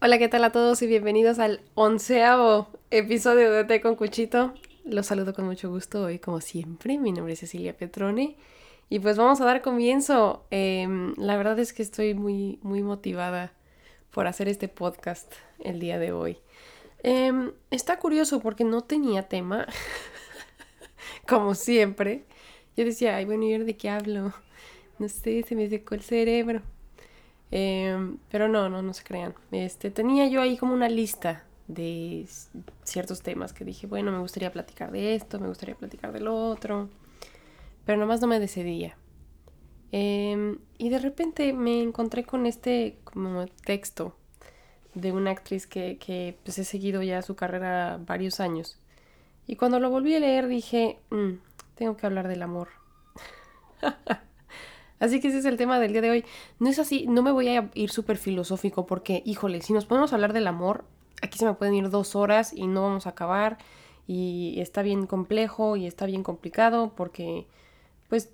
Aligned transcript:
Hola, 0.00 0.16
¿qué 0.18 0.28
tal 0.28 0.44
a 0.44 0.52
todos 0.52 0.80
y 0.82 0.86
bienvenidos 0.86 1.40
al 1.40 1.60
onceavo 1.74 2.68
episodio 2.92 3.50
de 3.50 3.64
Té 3.64 3.80
con 3.80 3.96
Cuchito? 3.96 4.54
Los 4.84 5.06
saludo 5.06 5.34
con 5.34 5.44
mucho 5.44 5.70
gusto 5.70 6.04
hoy, 6.04 6.20
como 6.20 6.40
siempre. 6.40 6.98
Mi 6.98 7.10
nombre 7.10 7.32
es 7.32 7.40
Cecilia 7.40 7.76
Petrone 7.76 8.36
y 8.88 9.00
pues 9.00 9.16
vamos 9.16 9.40
a 9.40 9.44
dar 9.44 9.60
comienzo. 9.60 10.46
Em, 10.52 11.14
la 11.16 11.36
verdad 11.36 11.58
es 11.58 11.72
que 11.72 11.82
estoy 11.82 12.14
muy, 12.14 12.60
muy 12.62 12.80
motivada 12.80 13.52
por 14.12 14.28
hacer 14.28 14.46
este 14.46 14.68
podcast 14.68 15.32
el 15.58 15.80
día 15.80 15.98
de 15.98 16.12
hoy. 16.12 16.38
Em, 17.02 17.50
está 17.72 17.98
curioso 17.98 18.38
porque 18.38 18.62
no 18.62 18.82
tenía 18.82 19.24
tema, 19.24 19.66
como 21.26 21.56
siempre. 21.56 22.22
Yo 22.76 22.84
decía, 22.84 23.16
ay, 23.16 23.24
bueno, 23.24 23.42
¿y 23.42 23.58
de 23.58 23.76
qué 23.76 23.90
hablo? 23.90 24.32
No 25.00 25.08
sé, 25.08 25.42
se 25.42 25.56
me 25.56 25.68
secó 25.68 25.96
el 25.96 26.02
cerebro. 26.02 26.62
Em, 27.50 28.18
pero 28.30 28.48
no, 28.48 28.68
no, 28.68 28.82
no 28.82 28.92
se 28.94 29.04
crean. 29.04 29.34
Este, 29.52 29.90
tenía 29.90 30.26
yo 30.28 30.40
ahí 30.40 30.56
como 30.56 30.74
una 30.74 30.88
lista 30.88 31.44
de 31.66 32.26
ciertos 32.84 33.22
temas 33.22 33.52
que 33.52 33.64
dije, 33.64 33.86
bueno, 33.86 34.10
me 34.12 34.18
gustaría 34.18 34.52
platicar 34.52 34.90
de 34.90 35.14
esto, 35.14 35.38
me 35.38 35.48
gustaría 35.48 35.74
platicar 35.76 36.12
del 36.12 36.28
otro, 36.28 36.88
pero 37.84 37.98
nomás 37.98 38.20
no 38.20 38.26
me 38.26 38.40
decidía. 38.40 38.96
Em, 39.92 40.58
y 40.76 40.90
de 40.90 40.98
repente 40.98 41.52
me 41.52 41.82
encontré 41.82 42.24
con 42.24 42.46
este 42.46 42.98
como 43.04 43.46
texto 43.64 44.16
de 44.94 45.12
una 45.12 45.30
actriz 45.30 45.66
que, 45.66 45.98
que 45.98 46.38
pues, 46.44 46.58
he 46.58 46.64
seguido 46.64 47.02
ya 47.02 47.22
su 47.22 47.36
carrera 47.36 47.98
varios 48.04 48.40
años. 48.40 48.78
Y 49.46 49.56
cuando 49.56 49.80
lo 49.80 49.90
volví 49.90 50.14
a 50.14 50.20
leer 50.20 50.48
dije, 50.48 50.98
mm, 51.10 51.34
tengo 51.76 51.96
que 51.96 52.06
hablar 52.06 52.28
del 52.28 52.42
amor. 52.42 52.68
Así 55.00 55.20
que 55.20 55.28
ese 55.28 55.38
es 55.38 55.44
el 55.44 55.56
tema 55.56 55.78
del 55.78 55.92
día 55.92 56.02
de 56.02 56.10
hoy. 56.10 56.24
No 56.58 56.68
es 56.68 56.78
así, 56.78 57.06
no 57.06 57.22
me 57.22 57.32
voy 57.32 57.48
a 57.48 57.70
ir 57.74 57.90
súper 57.90 58.16
filosófico 58.16 58.86
porque, 58.86 59.22
híjole, 59.24 59.60
si 59.62 59.72
nos 59.72 59.86
podemos 59.86 60.12
hablar 60.12 60.32
del 60.32 60.46
amor, 60.46 60.84
aquí 61.22 61.38
se 61.38 61.46
me 61.46 61.54
pueden 61.54 61.74
ir 61.74 61.90
dos 61.90 62.16
horas 62.16 62.52
y 62.52 62.66
no 62.66 62.82
vamos 62.82 63.06
a 63.06 63.10
acabar. 63.10 63.58
Y 64.06 64.60
está 64.60 64.82
bien 64.82 65.06
complejo 65.06 65.76
y 65.76 65.86
está 65.86 66.06
bien 66.06 66.22
complicado 66.22 66.92
porque, 66.96 67.46
pues, 68.08 68.30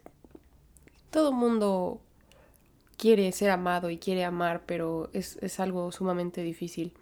todo 1.11 1.33
mundo 1.33 2.01
quiere 2.97 3.31
ser 3.33 3.51
amado 3.51 3.91
y 3.91 3.99
quiere 3.99 4.25
amar, 4.25 4.63
pero 4.67 5.11
es, 5.13 5.37
es 5.43 5.61
algo 5.61 5.93
sumamente 5.93 6.43
difícil. 6.43 6.95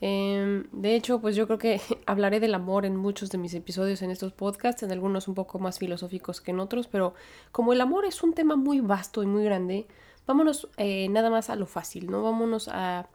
Em, 0.00 0.64
de 0.72 0.94
hecho, 0.94 1.20
pues 1.20 1.36
yo 1.36 1.46
creo 1.46 1.58
que 1.58 1.80
hablaré 2.06 2.40
del 2.40 2.54
amor 2.54 2.84
en 2.84 2.96
muchos 2.96 3.30
de 3.30 3.38
mis 3.38 3.54
episodios 3.54 4.02
en 4.02 4.10
estos 4.10 4.32
podcasts, 4.32 4.82
en 4.82 4.92
algunos 4.92 5.28
un 5.28 5.34
poco 5.34 5.58
más 5.58 5.78
filosóficos 5.78 6.40
que 6.40 6.50
en 6.50 6.60
otros, 6.60 6.86
pero 6.86 7.14
como 7.52 7.72
el 7.72 7.80
amor 7.80 8.04
es 8.04 8.22
un 8.22 8.34
tema 8.34 8.56
muy 8.56 8.80
vasto 8.80 9.22
y 9.22 9.26
muy 9.26 9.44
grande, 9.44 9.86
vámonos 10.26 10.68
eh, 10.76 11.08
nada 11.08 11.30
más 11.30 11.50
a 11.50 11.56
lo 11.56 11.66
fácil, 11.66 12.10
¿no? 12.10 12.22
Vámonos 12.22 12.68
a 12.68 13.08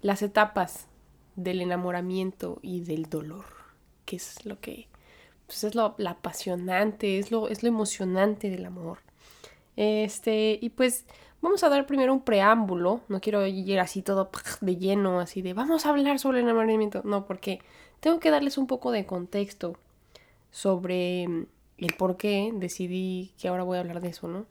las 0.00 0.22
etapas 0.22 0.86
del 1.36 1.60
enamoramiento 1.60 2.58
y 2.62 2.80
del 2.80 3.10
dolor, 3.10 3.44
que 4.06 4.16
es 4.16 4.44
lo 4.46 4.60
que 4.60 4.88
pues 5.46 5.64
es 5.64 5.74
lo, 5.74 5.96
apasionante, 6.06 7.18
es 7.18 7.32
lo, 7.32 7.48
es 7.48 7.64
lo 7.64 7.68
emocionante 7.68 8.50
del 8.50 8.64
amor. 8.66 8.98
Este, 9.74 10.56
y 10.60 10.70
pues 10.70 11.06
Vamos 11.42 11.64
a 11.64 11.70
dar 11.70 11.86
primero 11.86 12.12
un 12.12 12.20
preámbulo, 12.20 13.00
no 13.08 13.20
quiero 13.20 13.46
ir 13.46 13.80
así 13.80 14.02
todo 14.02 14.30
de 14.60 14.76
lleno, 14.76 15.20
así 15.20 15.40
de 15.40 15.54
vamos 15.54 15.86
a 15.86 15.90
hablar 15.90 16.18
sobre 16.18 16.38
el 16.38 16.44
enamoramiento, 16.44 17.00
no, 17.04 17.24
porque 17.24 17.60
tengo 18.00 18.20
que 18.20 18.30
darles 18.30 18.58
un 18.58 18.66
poco 18.66 18.90
de 18.90 19.06
contexto 19.06 19.76
sobre 20.50 21.26
mm, 21.26 21.46
el 21.78 21.94
por 21.96 22.16
qué 22.16 22.52
decidí 22.54 23.32
que 23.40 23.48
ahora 23.48 23.62
voy 23.62 23.78
a 23.78 23.80
hablar 23.80 24.00
de 24.00 24.08
eso, 24.08 24.28
¿no? 24.28 24.44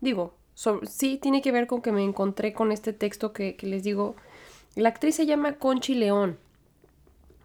Digo, 0.00 0.34
sí 0.86 1.18
tiene 1.20 1.42
que 1.42 1.52
ver 1.52 1.66
con 1.66 1.82
que 1.82 1.92
me 1.92 2.04
encontré 2.04 2.52
con 2.52 2.72
este 2.72 2.92
texto 2.92 3.32
que, 3.32 3.56
que 3.56 3.66
les 3.66 3.82
digo. 3.82 4.16
La 4.76 4.90
actriz 4.90 5.16
se 5.16 5.26
llama 5.26 5.54
Conchi 5.58 5.94
León. 5.94 6.38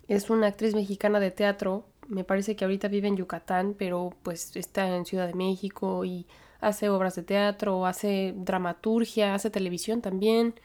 Es 0.08 0.30
una 0.30 0.48
actriz 0.48 0.76
mexicana 0.76 1.20
de 1.20 1.32
teatro. 1.32 1.86
Me 2.08 2.24
parece 2.24 2.56
que 2.56 2.66
ahorita 2.66 2.88
vive 2.88 3.08
en 3.08 3.18
Yucatán, 3.18 3.76
pero 3.78 4.14
pues 4.24 4.56
está 4.56 4.96
en 4.96 5.06
Ciudad 5.06 5.28
de 5.28 5.36
México 5.36 6.04
y 6.06 6.26
hace 6.62 6.90
obras 6.90 7.16
de 7.16 7.24
teatro, 7.24 7.86
hace 7.86 8.34
dramaturgia, 8.36 9.36
hace 9.36 9.50
televisión 9.50 10.02
también. 10.02 10.56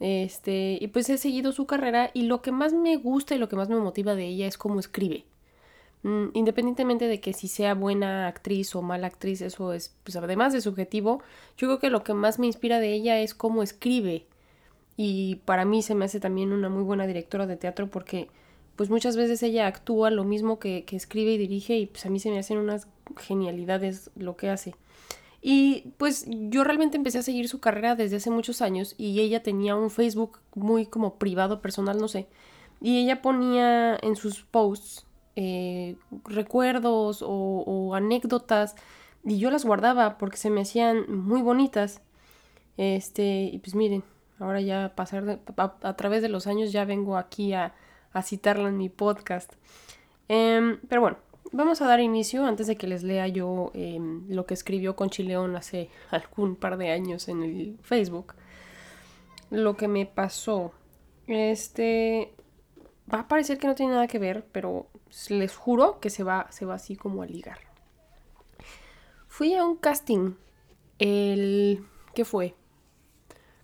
Este, 0.00 0.78
y 0.80 0.88
pues 0.88 1.08
he 1.10 1.18
seguido 1.18 1.52
su 1.52 1.66
carrera 1.66 2.10
y 2.14 2.22
lo 2.22 2.40
que 2.42 2.52
más 2.52 2.72
me 2.72 2.96
gusta 2.96 3.34
y 3.34 3.38
lo 3.38 3.48
que 3.48 3.56
más 3.56 3.68
me 3.68 3.76
motiva 3.76 4.14
de 4.14 4.26
ella 4.26 4.46
es 4.46 4.58
cómo 4.58 4.80
escribe. 4.80 5.24
Mm, 6.04 6.28
independientemente 6.34 7.08
de 7.08 7.20
que 7.20 7.32
si 7.32 7.48
sea 7.48 7.74
buena 7.74 8.28
actriz 8.28 8.74
o 8.76 8.82
mala 8.82 9.08
actriz, 9.08 9.40
eso 9.40 9.72
es, 9.72 9.96
pues 10.04 10.16
además 10.16 10.52
de 10.52 10.60
subjetivo, 10.60 11.22
yo 11.56 11.66
creo 11.68 11.78
que 11.80 11.90
lo 11.90 12.04
que 12.04 12.14
más 12.14 12.38
me 12.38 12.46
inspira 12.46 12.78
de 12.78 12.92
ella 12.92 13.18
es 13.20 13.34
cómo 13.34 13.62
escribe. 13.62 14.26
Y 14.96 15.36
para 15.44 15.64
mí 15.64 15.82
se 15.82 15.94
me 15.94 16.04
hace 16.06 16.20
también 16.20 16.52
una 16.52 16.68
muy 16.68 16.82
buena 16.82 17.06
directora 17.06 17.46
de 17.46 17.56
teatro 17.56 17.88
porque 17.88 18.28
pues 18.76 18.90
muchas 18.90 19.16
veces 19.16 19.42
ella 19.42 19.66
actúa 19.66 20.10
lo 20.10 20.24
mismo 20.24 20.58
que, 20.58 20.84
que 20.84 20.96
escribe 20.96 21.32
y 21.32 21.38
dirige 21.38 21.76
y 21.78 21.86
pues 21.86 22.06
a 22.06 22.10
mí 22.10 22.20
se 22.20 22.30
me 22.30 22.38
hacen 22.38 22.58
unas 22.58 22.88
genialidades 23.16 24.10
lo 24.16 24.36
que 24.36 24.50
hace. 24.50 24.74
Y 25.40 25.92
pues 25.98 26.26
yo 26.28 26.64
realmente 26.64 26.96
empecé 26.96 27.18
a 27.18 27.22
seguir 27.22 27.48
su 27.48 27.60
carrera 27.60 27.94
desde 27.94 28.16
hace 28.16 28.30
muchos 28.30 28.60
años 28.60 28.94
y 28.98 29.20
ella 29.20 29.42
tenía 29.42 29.76
un 29.76 29.90
Facebook 29.90 30.40
muy 30.54 30.86
como 30.86 31.14
privado, 31.14 31.62
personal, 31.62 31.98
no 31.98 32.08
sé. 32.08 32.26
Y 32.80 32.98
ella 32.98 33.22
ponía 33.22 33.96
en 34.02 34.16
sus 34.16 34.42
posts 34.44 35.06
eh, 35.36 35.96
recuerdos 36.24 37.24
o, 37.26 37.94
anécdotas 37.94 38.74
y 39.24 39.38
yo 39.38 39.50
las 39.50 39.64
guardaba 39.64 40.18
porque 40.18 40.36
se 40.36 40.50
me 40.50 40.62
hacían 40.62 41.04
muy 41.08 41.42
bonitas. 41.42 42.02
Este, 42.76 43.44
y 43.52 43.58
pues 43.58 43.74
miren, 43.74 44.04
ahora 44.40 44.60
ya 44.60 44.92
pasar 44.96 45.40
a, 45.56 45.96
través 45.96 46.22
de 46.22 46.28
los 46.28 46.46
años 46.46 46.72
ya 46.72 46.84
vengo 46.84 47.16
aquí 47.16 47.52
a, 47.52 47.74
a 48.12 48.22
citarla 48.22 48.68
en 48.68 48.76
mi 48.76 48.88
podcast. 48.88 49.52
Em, 50.28 50.78
pero 50.88 51.00
bueno, 51.00 51.18
Vamos 51.50 51.80
a 51.80 51.86
dar 51.86 52.00
inicio 52.00 52.44
antes 52.44 52.66
de 52.66 52.76
que 52.76 52.86
les 52.86 53.02
lea 53.02 53.26
yo 53.26 53.70
em, 53.72 54.28
lo 54.28 54.44
que 54.44 54.52
escribió 54.52 54.96
Conchi 54.96 55.22
León 55.22 55.56
hace 55.56 55.88
algún 56.10 56.56
par 56.56 56.76
de 56.76 56.90
años 56.90 57.28
en 57.28 57.42
el 57.42 57.78
Facebook. 57.82 58.34
Lo 59.50 59.76
que 59.76 59.88
me 59.88 60.04
pasó. 60.06 60.72
Este. 61.26 62.34
Va 63.12 63.20
a 63.20 63.28
parecer 63.28 63.56
que 63.56 63.66
no 63.66 63.74
tiene 63.74 63.92
nada 63.92 64.06
que 64.06 64.18
ver, 64.18 64.46
pero 64.52 64.88
les 65.30 65.56
juro 65.56 65.98
que 66.00 66.10
se 66.10 66.22
va, 66.22 66.46
se 66.50 66.66
va 66.66 66.74
así 66.74 66.96
como 66.96 67.22
a 67.22 67.26
ligar. 67.26 67.58
Fui 69.26 69.54
a 69.54 69.64
un 69.64 69.76
casting. 69.76 70.34
El. 70.98 71.86
¿Qué 72.14 72.26
fue? 72.26 72.54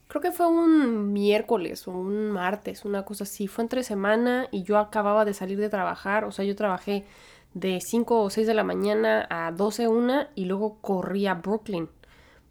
Creo 0.06 0.22
que 0.22 0.33
fue 0.33 0.47
un 0.47 1.12
miércoles 1.12 1.89
o 1.89 1.91
un 1.91 2.31
martes, 2.31 2.84
una 2.87 3.05
cosa 3.05 3.25
así. 3.25 3.49
Fue 3.49 3.62
entre 3.62 3.83
semana 3.83 4.49
y 4.51 4.62
yo 4.62 4.78
acababa 4.78 5.25
de 5.27 5.34
salir 5.34 5.59
de 5.59 5.69
trabajar. 5.69 6.25
O 6.25 6.31
sea, 6.31 6.45
yo 6.45 6.55
trabajé 6.56 7.05
de 7.54 7.81
5 7.81 8.22
o 8.22 8.31
6 8.31 8.47
de 8.47 8.54
la 8.54 8.65
mañana 8.65 9.26
a 9.31 9.53
12 9.53 9.88
una 9.88 10.31
y 10.34 10.44
luego 10.44 10.78
corrí 10.81 11.26
a 11.26 11.34
Brooklyn 11.34 11.88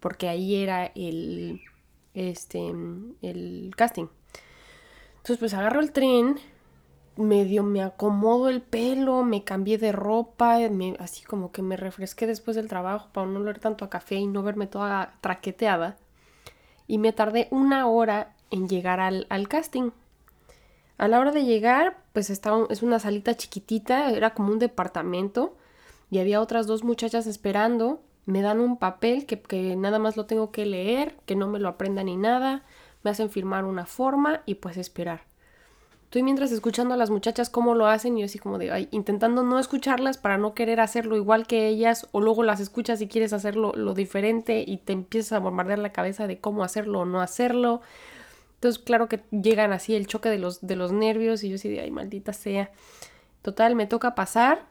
porque 0.04 0.28
ahí 0.28 0.56
era 0.56 0.92
el 0.94 1.62
este 2.12 2.58
el 3.22 3.72
casting. 3.74 4.08
Entonces 5.16 5.38
pues 5.38 5.54
agarro 5.54 5.80
el 5.80 5.92
tren, 5.92 6.38
medio 7.16 7.62
me 7.62 7.82
acomodo 7.82 8.50
el 8.50 8.60
pelo, 8.60 9.24
me 9.24 9.44
cambié 9.44 9.78
de 9.78 9.92
ropa, 9.92 10.58
así 10.98 11.24
como 11.24 11.52
que 11.52 11.62
me 11.62 11.78
refresqué 11.78 12.26
después 12.26 12.54
del 12.54 12.68
trabajo 12.68 13.08
para 13.14 13.28
no 13.28 13.40
oler 13.40 13.58
tanto 13.58 13.82
a 13.82 13.88
café 13.88 14.16
y 14.16 14.26
no 14.26 14.42
verme 14.42 14.66
toda 14.66 15.14
traqueteada. 15.22 15.96
Y 16.86 16.98
me 16.98 17.14
tardé 17.14 17.48
una 17.50 17.86
hora 17.86 18.34
en 18.50 18.68
llegar 18.68 19.00
al, 19.00 19.26
al 19.30 19.48
casting. 19.48 19.90
A 20.96 21.08
la 21.08 21.18
hora 21.18 21.32
de 21.32 21.44
llegar, 21.44 21.98
pues 22.12 22.30
estaba, 22.30 22.66
es 22.70 22.82
una 22.82 22.98
salita 22.98 23.36
chiquitita, 23.36 24.10
era 24.10 24.34
como 24.34 24.52
un 24.52 24.58
departamento 24.58 25.56
y 26.10 26.18
había 26.18 26.40
otras 26.40 26.66
dos 26.66 26.84
muchachas 26.84 27.26
esperando. 27.26 28.00
Me 28.26 28.42
dan 28.42 28.60
un 28.60 28.78
papel 28.78 29.26
que, 29.26 29.40
que 29.40 29.76
nada 29.76 29.98
más 29.98 30.16
lo 30.16 30.26
tengo 30.26 30.50
que 30.50 30.66
leer, 30.66 31.16
que 31.26 31.36
no 31.36 31.48
me 31.48 31.58
lo 31.58 31.68
aprenda 31.68 32.02
ni 32.04 32.16
nada. 32.16 32.62
Me 33.02 33.10
hacen 33.10 33.28
firmar 33.30 33.64
una 33.64 33.86
forma 33.86 34.42
y 34.46 34.56
pues 34.56 34.76
esperar. 34.76 35.22
Estoy 36.14 36.22
mientras 36.22 36.52
escuchando 36.52 36.94
a 36.94 36.96
las 36.96 37.10
muchachas 37.10 37.50
cómo 37.50 37.74
lo 37.74 37.88
hacen 37.88 38.16
y 38.16 38.20
yo 38.20 38.26
así 38.26 38.38
como 38.38 38.56
de, 38.56 38.70
ay, 38.70 38.86
intentando 38.92 39.42
no 39.42 39.58
escucharlas 39.58 40.16
para 40.16 40.38
no 40.38 40.54
querer 40.54 40.78
hacerlo 40.78 41.16
igual 41.16 41.48
que 41.48 41.66
ellas 41.66 42.06
o 42.12 42.20
luego 42.20 42.44
las 42.44 42.60
escuchas 42.60 43.00
y 43.00 43.08
quieres 43.08 43.32
hacerlo 43.32 43.72
lo 43.74 43.94
diferente 43.94 44.62
y 44.64 44.76
te 44.76 44.92
empiezas 44.92 45.32
a 45.32 45.40
bombardear 45.40 45.80
la 45.80 45.90
cabeza 45.90 46.28
de 46.28 46.38
cómo 46.38 46.62
hacerlo 46.62 47.00
o 47.00 47.04
no 47.04 47.20
hacerlo. 47.20 47.80
Entonces, 48.64 48.82
claro 48.82 49.10
que 49.10 49.20
llegan 49.30 49.74
así 49.74 49.94
el 49.94 50.06
choque 50.06 50.30
de 50.30 50.38
los, 50.38 50.66
de 50.66 50.74
los 50.74 50.90
nervios 50.90 51.44
y 51.44 51.50
yo 51.50 51.56
así 51.56 51.68
de, 51.68 51.80
ay, 51.80 51.90
maldita 51.90 52.32
sea. 52.32 52.70
Total, 53.42 53.74
me 53.74 53.86
toca 53.86 54.14
pasar, 54.14 54.64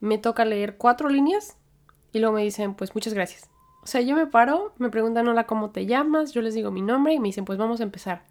me 0.00 0.16
toca 0.16 0.46
leer 0.46 0.78
cuatro 0.78 1.10
líneas 1.10 1.58
y 2.14 2.20
luego 2.20 2.36
me 2.36 2.42
dicen, 2.42 2.72
pues 2.72 2.94
muchas 2.94 3.12
gracias. 3.12 3.50
O 3.82 3.86
sea, 3.86 4.00
yo 4.00 4.16
me 4.16 4.26
paro, 4.26 4.72
me 4.78 4.88
preguntan, 4.88 5.28
hola, 5.28 5.44
¿cómo 5.44 5.72
te 5.72 5.84
llamas? 5.84 6.32
Yo 6.32 6.40
les 6.40 6.54
digo 6.54 6.70
mi 6.70 6.80
nombre 6.80 7.12
y 7.12 7.18
me 7.18 7.28
dicen, 7.28 7.44
pues 7.44 7.58
vamos 7.58 7.80
a 7.80 7.82
empezar. 7.82 8.22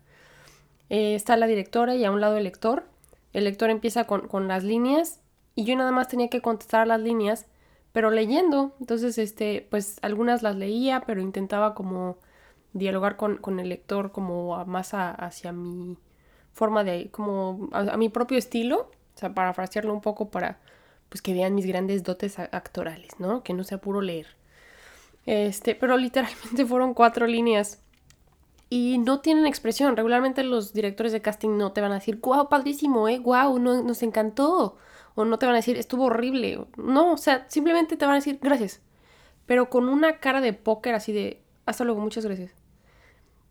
Eh, 0.89 1.13
está 1.13 1.37
la 1.37 1.45
directora 1.45 1.93
y 1.93 2.03
a 2.03 2.09
un 2.09 2.19
lado 2.19 2.37
el 2.37 2.45
lector. 2.45 2.85
El 3.33 3.43
lector 3.43 3.69
empieza 3.69 4.05
con, 4.05 4.27
con 4.27 4.47
las 4.47 4.63
líneas 4.63 5.19
y 5.53 5.65
yo 5.65 5.75
nada 5.75 5.91
más 5.91 6.07
tenía 6.07 6.29
que 6.29 6.41
contestar 6.41 6.87
las 6.87 7.01
líneas, 7.01 7.45
pero 7.91 8.09
leyendo. 8.09 8.75
Entonces, 8.79 9.19
este, 9.19 9.67
pues 9.69 9.99
algunas 10.01 10.41
las 10.41 10.55
leía, 10.55 11.03
pero 11.05 11.21
intentaba 11.21 11.75
como 11.75 12.17
dialogar 12.73 13.17
con, 13.17 13.59
el 13.59 13.69
lector 13.69 14.11
como 14.11 14.63
más 14.65 14.93
hacia 14.93 15.51
mi 15.51 15.97
forma 16.53 16.83
de, 16.83 17.09
como 17.11 17.69
a, 17.71 17.97
mi 17.97 18.09
propio 18.09 18.37
estilo, 18.37 18.89
o 19.15 19.17
sea, 19.17 19.33
para 19.33 19.53
frasearlo 19.53 19.93
un 19.93 20.01
poco 20.01 20.29
para, 20.29 20.59
pues 21.09 21.21
que 21.21 21.33
vean 21.33 21.55
mis 21.55 21.65
grandes 21.65 22.03
dotes 22.03 22.39
actorales, 22.39 23.19
¿no? 23.19 23.43
Que 23.43 23.53
no 23.53 23.63
sea 23.63 23.79
puro 23.79 24.01
leer. 24.01 24.27
Este, 25.25 25.75
pero 25.75 25.97
literalmente 25.97 26.65
fueron 26.67 26.93
cuatro 26.93 27.27
líneas 27.27 27.81
y 28.69 28.97
no 28.99 29.19
tienen 29.19 29.45
expresión. 29.45 29.95
Regularmente 29.95 30.43
los 30.43 30.73
directores 30.73 31.11
de 31.11 31.21
casting 31.21 31.57
no 31.57 31.73
te 31.73 31.81
van 31.81 31.91
a 31.91 31.95
decir, 31.95 32.19
wow, 32.21 32.49
padrísimo, 32.49 33.07
eh, 33.09 33.19
wow, 33.19 33.59
no, 33.59 33.83
nos 33.83 34.01
encantó. 34.03 34.77
O 35.13 35.25
no 35.25 35.37
te 35.37 35.45
van 35.45 35.55
a 35.55 35.57
decir, 35.57 35.77
estuvo 35.77 36.05
horrible. 36.05 36.65
No, 36.77 37.13
o 37.13 37.17
sea, 37.17 37.45
simplemente 37.49 37.97
te 37.97 38.05
van 38.05 38.13
a 38.13 38.19
decir, 38.19 38.39
gracias. 38.41 38.81
Pero 39.45 39.69
con 39.69 39.89
una 39.89 40.19
cara 40.19 40.39
de 40.39 40.53
póker 40.53 40.95
así 40.95 41.11
de, 41.11 41.41
hasta 41.65 41.83
luego, 41.83 41.99
muchas 41.99 42.25
gracias. 42.25 42.60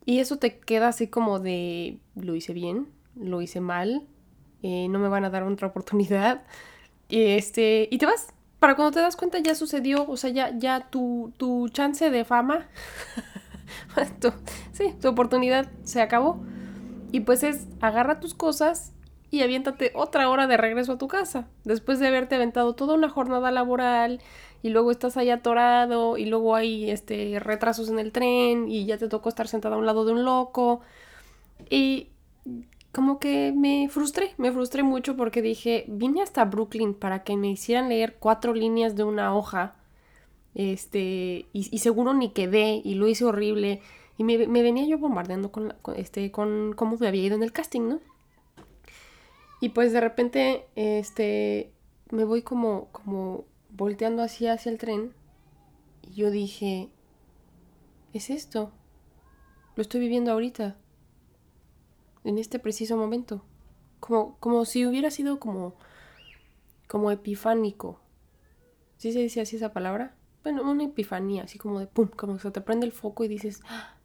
Y 0.05 0.20
eso 0.20 0.37
te 0.38 0.58
queda 0.58 0.88
así 0.88 1.08
como 1.08 1.38
de, 1.38 1.99
lo 2.14 2.35
hice 2.35 2.52
bien, 2.52 2.88
lo 3.14 3.43
hice 3.43 3.61
mal, 3.61 4.06
eh, 4.62 4.88
no 4.88 4.99
me 4.99 5.08
van 5.08 5.25
a 5.25 5.31
dar 5.31 5.43
otra 5.43 5.69
oportunidad. 5.69 6.43
Y, 7.12 7.23
este, 7.32 7.88
y 7.91 7.99
te 7.99 8.06
vas. 8.06 8.29
Para 8.61 8.76
cuando 8.76 8.93
te 8.93 9.00
das 9.00 9.17
cuenta 9.17 9.41
ya 9.41 9.56
sucedió, 9.56 10.08
o 10.08 10.17
sea, 10.17 10.31
ya, 10.31 10.56
ya 10.56 10.91
tu, 10.91 11.32
tu 11.38 11.69
chance 11.70 12.08
de 12.08 12.25
fama 12.25 12.69
sí, 14.73 14.94
tu 15.00 15.08
oportunidad 15.08 15.69
se 15.82 16.00
acabó. 16.00 16.41
Y 17.12 17.20
pues 17.20 17.43
es, 17.43 17.67
agarra 17.81 18.20
tus 18.20 18.35
cosas 18.35 18.93
y 19.31 19.43
aviéntate 19.43 19.93
otra 19.94 20.29
hora 20.29 20.47
de 20.47 20.56
regreso 20.56 20.93
a 20.93 20.99
tu 20.99 21.08
casa. 21.08 21.49
Después 21.64 21.99
de 21.99 22.08
haberte 22.08 22.37
aventado 22.37 22.75
toda 22.75 22.94
una 22.94 23.08
jornada 23.08 23.50
laboral 23.50 24.20
y 24.62 24.71
luego 24.71 24.91
estás 24.91 25.17
ahí 25.17 25.31
atorado 25.31 26.17
y 26.19 26.27
luego 26.27 26.55
hay 26.55 26.91
este, 26.91 27.39
retrasos 27.41 27.89
en 27.89 27.99
el 27.99 28.12
tren 28.12 28.71
y 28.71 28.85
ya 28.85 28.99
te 28.99 29.09
tocó 29.09 29.29
estar 29.29 29.49
sentada 29.49 29.77
a 29.77 29.79
un 29.79 29.87
lado 29.87 30.05
de 30.05 30.12
un 30.12 30.25
loco. 30.25 30.81
Y 31.71 32.09
como 32.93 33.19
que 33.19 33.53
me 33.57 33.89
frustré, 33.89 34.35
me 34.37 34.53
frustré 34.53 34.83
mucho 34.83 35.17
porque 35.17 35.43
dije, 35.43 35.85
vine 35.89 36.23
hasta 36.23 36.45
Brooklyn 36.45 36.95
para 36.95 37.23
que 37.23 37.37
me 37.37 37.49
hicieran 37.49 37.89
leer 37.89 38.17
cuatro 38.19 38.53
líneas 38.55 38.97
de 38.97 39.05
una 39.05 39.35
hoja 39.35 39.77
este, 40.55 41.47
y, 41.53 41.79
seguro 41.79 42.12
ni 42.15 42.31
quedé 42.31 42.83
y 42.85 42.95
lo 42.95 43.09
hice 43.09 43.25
horrible. 43.25 43.81
Y 44.19 44.25
me, 44.25 44.37
venía 44.37 44.85
yo 44.87 44.99
bombardeando 44.99 45.51
con, 45.51 45.75
este, 45.97 46.31
con 46.31 46.75
cómo 46.75 46.99
me 46.99 47.09
había 47.09 47.23
ido 47.23 47.37
en 47.37 47.43
el 47.43 47.53
casting, 47.53 47.89
¿no? 47.89 48.01
Y 49.62 49.71
pues 49.71 49.93
de 49.93 50.01
repente, 50.01 50.67
este, 50.75 51.71
me 52.11 52.25
voy 52.25 52.43
como, 52.43 52.89
como 52.93 53.45
volteando 53.72 54.22
así 54.22 54.46
hacia 54.46 54.70
el 54.70 54.78
tren. 54.78 55.14
Y 56.02 56.14
yo 56.14 56.31
dije, 56.31 56.90
es 58.12 58.31
esto. 58.31 58.72
Lo 59.76 59.82
estoy 59.82 60.00
viviendo 60.00 60.32
ahorita. 60.32 60.76
En 62.25 62.38
este 62.38 62.58
preciso 62.58 62.96
momento. 62.96 63.44
Como, 64.00 64.37
como 64.38 64.64
si 64.64 64.87
hubiera 64.87 65.11
sido 65.11 65.38
como, 65.38 65.75
como 66.88 67.11
epifánico. 67.11 68.00
¿Sí 68.96 69.12
se 69.12 69.20
dice 69.20 69.40
así 69.40 69.56
esa 69.56 69.73
palabra? 69.73 70.16
bueno, 70.43 70.69
una 70.69 70.84
epifanía, 70.84 71.44
así 71.44 71.58
como 71.58 71.81
de 71.81 71.87
pum, 71.87 72.08
como 72.08 72.38
se 72.38 72.50
te 72.50 72.61
prende 72.61 72.87
el 72.87 72.93
foco 72.93 73.25
y 73.25 73.28
dices, 73.28 73.62
ah, 73.69 73.96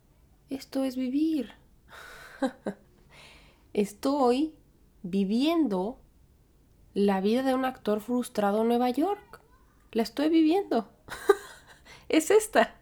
esto 0.50 0.84
es 0.84 0.96
vivir. 0.96 1.52
Estoy 3.74 4.54
viviendo 5.04 6.00
la 6.94 7.22
vida 7.22 7.44
de 7.44 7.54
un 7.54 7.66
actor 7.66 8.02
frustrado 8.02 8.62
en 8.62 8.68
Nueva 8.68 8.90
York. 8.90 9.42
La 9.96 10.04
estoy 10.04 10.28
viviendo. 10.28 10.90
es 12.10 12.30
esta. 12.30 12.76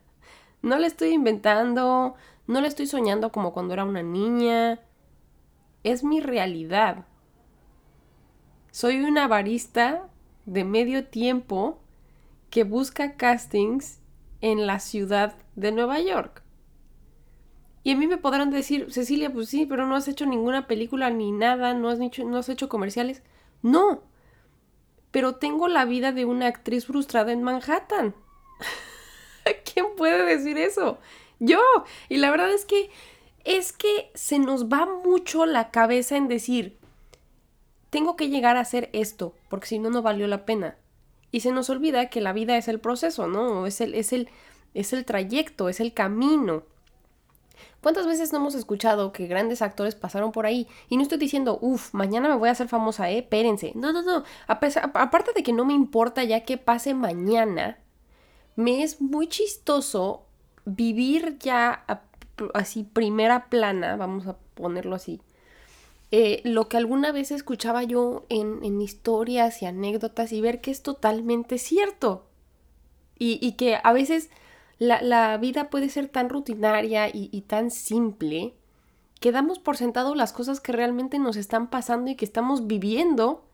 No 0.64 0.80
la 0.80 0.88
estoy 0.88 1.10
inventando, 1.10 2.16
no 2.48 2.60
la 2.60 2.68
estoy 2.68 2.88
soñando 2.88 3.32
como 3.32 3.54
cuando 3.54 3.76
era 3.76 3.84
una 3.84 4.02
niña. 4.02 4.80
Es 5.84 6.04
mi 6.04 6.22
realidad. 6.22 7.06
Soy 8.72 9.00
una 9.02 9.28
barista 9.28 10.10
de 10.48 10.64
medio 10.64 11.06
tiempo 11.06 11.84
que 12.50 12.64
busca 12.64 13.16
castings 13.16 14.00
en 14.42 14.66
la 14.66 14.80
ciudad 14.80 15.36
de 15.56 15.72
Nueva 15.72 16.00
York. 16.00 16.42
Y 17.84 17.92
a 17.92 17.96
mí 17.96 18.08
me 18.08 18.18
podrán 18.18 18.50
decir, 18.50 18.92
Cecilia, 18.92 19.32
pues 19.32 19.50
sí, 19.50 19.68
pero 19.68 19.86
no 19.86 19.96
has 19.96 20.08
hecho 20.08 20.26
ninguna 20.26 20.66
película 20.66 21.12
ni 21.12 21.32
nada, 21.32 21.76
no 21.76 21.90
has 21.90 22.00
hecho, 22.00 22.26
no 22.26 22.38
has 22.38 22.50
hecho 22.50 22.70
comerciales. 22.70 23.22
No, 23.62 24.02
pero 25.14 25.36
tengo 25.36 25.68
la 25.68 25.86
vida 25.86 26.12
de 26.12 26.26
una 26.26 26.48
actriz 26.48 26.88
frustrada 26.88 27.32
en 27.32 27.44
Manhattan. 27.44 28.16
¿Quién 29.74 29.86
puede 29.96 30.26
decir 30.26 30.58
eso? 30.58 30.98
Yo. 31.38 31.62
Y 32.10 32.18
la 32.18 32.32
verdad 32.32 32.52
es 32.52 32.66
que 32.66 32.90
es 33.44 33.74
que 33.74 34.10
se 34.16 34.40
nos 34.40 34.70
va 34.70 34.88
mucho 34.88 35.46
la 35.46 35.70
cabeza 35.70 36.18
en 36.18 36.28
decir, 36.28 36.80
tengo 37.92 38.16
que 38.16 38.30
llegar 38.30 38.58
a 38.58 38.62
hacer 38.62 38.90
esto, 38.92 39.36
porque 39.50 39.68
si 39.68 39.78
no, 39.78 39.92
no 39.92 40.02
valió 40.02 40.26
la 40.26 40.46
pena. 40.46 40.78
Y 41.30 41.42
se 41.42 41.52
nos 41.52 41.70
olvida 41.70 42.10
que 42.10 42.20
la 42.20 42.34
vida 42.34 42.58
es 42.58 42.68
el 42.68 42.80
proceso, 42.80 43.28
¿no? 43.28 43.68
Es 43.68 43.82
el, 43.82 43.94
es 43.94 44.14
el, 44.14 44.30
es 44.74 44.94
el 44.94 45.06
trayecto, 45.06 45.70
es 45.70 45.80
el 45.80 45.94
camino. 45.94 46.64
¿Cuántas 47.84 48.08
veces 48.08 48.32
no 48.32 48.40
hemos 48.40 48.56
escuchado 48.56 49.12
que 49.12 49.28
grandes 49.28 49.62
actores 49.62 49.94
pasaron 49.94 50.32
por 50.32 50.46
ahí? 50.46 50.68
Y 50.90 50.98
no 50.98 51.04
estoy 51.04 51.20
diciendo, 51.20 51.60
uff, 51.62 51.94
mañana 51.94 52.30
me 52.30 52.36
voy 52.36 52.50
a 52.50 52.54
hacer 52.54 52.70
famosa, 52.70 53.12
¿eh? 53.12 53.20
Espérense. 53.20 53.74
No, 53.76 53.94
no, 53.94 54.02
no. 54.02 54.24
aparte 54.48 55.34
de 55.36 55.44
que 55.44 55.54
no 55.54 55.66
me 55.66 55.74
importa 55.74 56.24
ya 56.24 56.46
que 56.46 56.58
pase 56.58 56.94
mañana, 56.94 57.78
me 58.56 58.84
es 58.84 59.02
muy 59.02 59.28
chistoso 59.28 60.24
vivir 60.66 61.38
ya 61.40 61.86
así 62.54 62.84
primera 62.84 63.50
plana, 63.50 63.96
vamos 63.98 64.28
a 64.28 64.38
ponerlo 64.56 64.96
así, 64.96 65.22
eh, 66.12 66.42
lo 66.44 66.70
que 66.70 66.78
alguna 66.78 67.12
vez 67.12 67.32
escuchaba 67.32 67.84
yo 67.84 68.26
en, 68.30 68.82
historias 68.82 69.62
y 69.62 69.66
anécdotas 69.66 70.32
y 70.32 70.42
ver 70.42 70.62
que 70.62 70.72
es 70.72 70.84
totalmente 70.84 71.58
cierto. 71.58 72.28
Y, 73.26 73.54
que 73.54 73.78
a 73.82 73.94
veces 73.94 74.30
la, 74.88 75.38
vida 75.38 75.70
puede 75.70 75.90
ser 75.90 76.08
tan 76.08 76.30
rutinaria 76.30 77.08
y, 77.10 77.30
y, 77.32 77.42
tan 77.42 77.72
simple 77.72 78.54
que 79.20 79.32
damos 79.32 79.60
por 79.60 79.78
sentado 79.78 80.16
las 80.16 80.34
cosas 80.34 80.60
que 80.60 80.72
realmente 80.72 81.20
nos 81.20 81.38
están 81.38 81.70
pasando 81.70 82.12
y 82.12 82.16
que 82.16 82.26
estamos 82.26 82.68
viviendo 82.68 83.46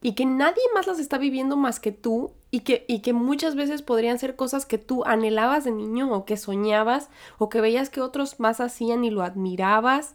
y 0.00 0.14
que 0.14 0.26
nadie 0.26 0.62
más 0.74 0.86
las 0.86 0.98
está 0.98 1.18
viviendo 1.18 1.56
más 1.56 1.78
que 1.78 1.92
tú 1.92 2.32
y 2.50 2.60
que, 2.60 2.84
y 2.88 3.00
que 3.00 3.12
muchas 3.12 3.54
veces 3.54 3.82
podrían 3.82 4.18
ser 4.18 4.36
cosas 4.36 4.66
que 4.66 4.78
tú 4.78 5.04
anhelabas 5.04 5.64
de 5.64 5.70
niño 5.70 6.12
o 6.12 6.24
que 6.24 6.36
soñabas 6.36 7.08
o 7.38 7.48
que 7.48 7.60
veías 7.60 7.90
que 7.90 8.00
otros 8.00 8.40
más 8.40 8.60
hacían 8.60 9.04
y 9.04 9.10
lo 9.10 9.22
admirabas 9.22 10.14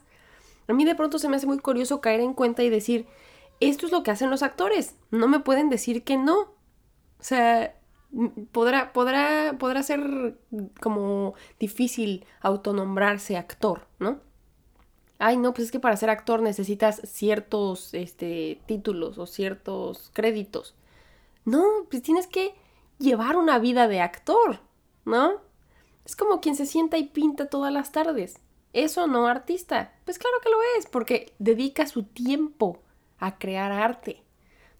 a 0.68 0.74
mí 0.74 0.84
de 0.84 0.94
pronto 0.94 1.18
se 1.18 1.28
me 1.28 1.36
hace 1.36 1.46
muy 1.46 1.58
curioso 1.58 2.00
caer 2.00 2.20
en 2.20 2.34
cuenta 2.34 2.62
y 2.62 2.68
decir, 2.68 3.06
esto 3.58 3.86
es 3.86 3.92
lo 3.92 4.02
que 4.02 4.10
hacen 4.10 4.30
los 4.30 4.42
actores, 4.42 4.94
no 5.10 5.26
me 5.26 5.40
pueden 5.40 5.70
decir 5.70 6.04
que 6.04 6.18
no. 6.18 6.40
O 6.40 7.22
sea, 7.22 7.74
podrá, 8.52 8.92
podrá, 8.92 9.56
podrá 9.58 9.82
ser 9.82 10.38
como 10.80 11.34
difícil 11.58 12.24
autonombrarse 12.40 13.36
actor, 13.36 13.86
¿no? 13.98 14.20
Ay, 15.18 15.36
no, 15.36 15.52
pues 15.52 15.66
es 15.66 15.72
que 15.72 15.80
para 15.80 15.96
ser 15.96 16.10
actor 16.10 16.42
necesitas 16.42 17.00
ciertos 17.04 17.92
este, 17.92 18.60
títulos 18.66 19.18
o 19.18 19.26
ciertos 19.26 20.10
créditos. 20.14 20.76
No, 21.44 21.64
pues 21.90 22.02
tienes 22.02 22.26
que 22.26 22.54
llevar 22.98 23.36
una 23.36 23.58
vida 23.58 23.88
de 23.88 24.00
actor, 24.00 24.60
¿no? 25.04 25.40
Es 26.04 26.14
como 26.14 26.40
quien 26.40 26.54
se 26.54 26.66
sienta 26.66 26.98
y 26.98 27.08
pinta 27.08 27.46
todas 27.46 27.72
las 27.72 27.90
tardes. 27.90 28.40
¿Eso 28.72 29.06
no 29.06 29.26
artista? 29.26 29.92
Pues 30.04 30.18
claro 30.18 30.36
que 30.42 30.50
lo 30.50 30.58
es, 30.78 30.86
porque 30.86 31.34
dedica 31.38 31.86
su 31.86 32.04
tiempo 32.04 32.80
a 33.18 33.38
crear 33.38 33.72
arte. 33.72 34.22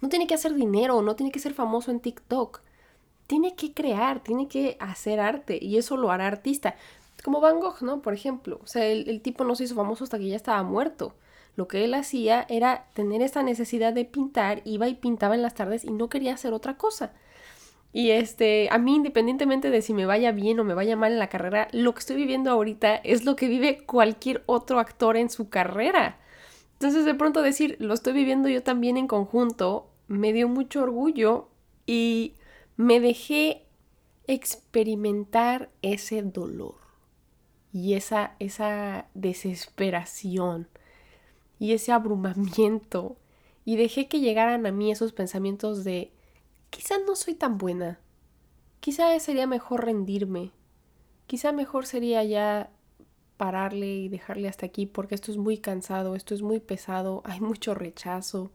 No 0.01 0.09
tiene 0.09 0.27
que 0.27 0.35
hacer 0.35 0.55
dinero, 0.55 1.03
no 1.03 1.17
tiene 1.17 1.33
que 1.33 1.41
ser 1.41 1.55
famoso 1.55 1.91
en 1.91 2.01
TikTok. 2.01 2.61
Tiene 3.29 3.55
que 3.55 3.73
crear, 3.73 4.25
tiene 4.25 4.49
que 4.49 4.77
hacer 4.81 5.21
arte 5.21 5.59
y 5.63 5.77
eso 5.79 5.97
lo 5.97 6.11
hará 6.11 6.27
artista. 6.27 6.75
Como 7.23 7.41
Van 7.41 7.61
Gogh, 7.61 7.83
¿no? 7.83 8.03
Por 8.03 8.15
ejemplo. 8.15 8.59
O 8.65 8.67
sea, 8.67 8.85
el, 8.87 9.21
tipo 9.21 9.45
no 9.45 9.55
se 9.55 9.65
hizo 9.65 9.77
famoso 9.77 10.03
hasta 10.03 10.19
que 10.19 10.29
ya 10.29 10.35
estaba 10.37 10.63
muerto. 10.65 11.15
Lo 11.55 11.69
que 11.69 11.85
él 11.85 11.95
hacía 11.95 12.47
era 12.49 12.87
tener 12.95 13.23
esa 13.23 13.45
necesidad 13.45 13.93
de 13.93 14.05
pintar, 14.05 14.63
iba 14.65 14.89
y 14.89 14.95
pintaba 14.95 15.37
en 15.37 15.43
las 15.43 15.55
tardes 15.55 15.85
y 15.85 15.91
no 15.91 16.09
quería 16.09 16.35
hacer 16.35 16.53
otra 16.53 16.77
cosa. 16.77 17.13
Y 17.93 18.11
este, 18.11 18.69
a 18.71 18.79
mí 18.79 18.97
independientemente 18.97 19.71
de 19.71 19.83
si 19.83 19.95
me 19.95 20.07
vaya 20.07 20.33
bien 20.33 20.61
o 20.61 20.65
me 20.65 20.75
vaya 20.75 20.97
mal 20.97 21.13
en 21.13 21.19
la 21.19 21.29
carrera, 21.29 21.69
lo 21.73 21.95
que 21.95 22.01
estoy 22.01 22.17
viviendo 22.17 22.51
ahorita 22.51 22.97
es 22.97 23.25
lo 23.25 23.37
que 23.37 23.49
vive 23.49 23.85
cualquier 23.85 24.43
otro 24.47 24.79
actor 24.79 25.17
en 25.17 25.31
su 25.31 25.49
carrera. 25.49 26.19
Entonces 26.75 27.05
de 27.05 27.15
pronto 27.15 27.43
decir, 27.43 27.77
lo 27.81 27.95
estoy 27.95 28.13
viviendo 28.13 28.49
yo 28.49 28.63
también 28.63 28.97
en 28.97 29.07
conjunto, 29.09 29.91
me 30.07 30.33
dio 30.33 30.49
mucho 30.49 30.83
orgullo 30.83 31.49
y 31.87 32.35
me 32.79 33.01
dejé 33.01 33.67
experimentar 34.29 35.69
ese 35.83 36.23
dolor 36.23 36.77
y 37.73 37.95
esa, 37.95 38.37
esa 38.39 39.09
desesperación 39.15 40.69
y 41.59 41.73
ese 41.73 41.91
abrumamiento 41.91 43.17
y 43.65 43.75
dejé 43.75 44.07
que 44.07 44.21
llegaran 44.21 44.65
a 44.65 44.71
mí 44.71 44.93
esos 44.93 45.13
pensamientos 45.13 45.83
de 45.83 46.13
quizá 46.71 46.95
no 47.05 47.17
soy 47.17 47.35
tan 47.35 47.59
buena. 47.59 47.99
Quizá 48.79 49.19
sería 49.19 49.49
mejor 49.49 49.85
rendirme. 49.85 50.53
Quizá 51.27 51.51
mejor 51.51 51.85
sería 51.85 52.23
ya 52.23 52.71
pararle 53.37 53.89
y 53.89 54.09
dejarle 54.09 54.47
hasta 54.47 54.67
aquí 54.67 54.87
porque 54.87 55.17
esto 55.17 55.33
es 55.33 55.37
muy 55.37 55.59
cansado, 55.59 56.15
esto 56.15 56.33
es 56.33 56.43
muy 56.43 56.61
pesado, 56.61 57.23
hay 57.25 57.41
mucho 57.41 57.75
rechazo, 57.75 58.53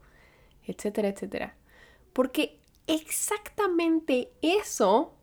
etcétera, 0.66 1.08
etcétera. 1.08 1.56
Porque 2.14 2.63
exactamente 2.86 4.30
eso 4.42 5.14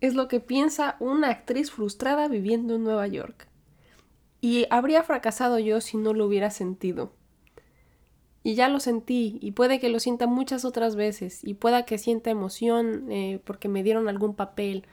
es 0.00 0.14
lo 0.14 0.28
que 0.28 0.40
piensa 0.40 0.96
una 1.00 1.28
actriz 1.28 1.70
frustrada 1.70 2.28
viviendo 2.28 2.74
en 2.74 2.84
Nueva 2.84 3.06
York. 3.06 3.48
Y 4.40 4.66
habría 4.70 5.02
fracasado 5.02 5.58
yo 5.58 5.80
si 5.80 5.98
no 5.98 6.14
lo 6.14 6.26
hubiera 6.26 6.50
sentido. 6.50 7.12
Y 8.42 8.54
ya 8.54 8.70
lo 8.70 8.80
sentí, 8.80 9.38
y 9.42 9.52
puede 9.52 9.80
que 9.80 9.90
lo 9.90 10.00
sienta 10.00 10.26
muchas 10.26 10.64
otras 10.64 10.96
veces, 10.96 11.44
y 11.44 11.54
pueda 11.54 11.84
que 11.84 11.98
sienta 11.98 12.30
emoción 12.30 13.12
eh, 13.12 13.40
porque 13.44 13.68
me 13.68 13.82
dieron 13.82 14.08
algún 14.08 14.34
papel, 14.34 14.86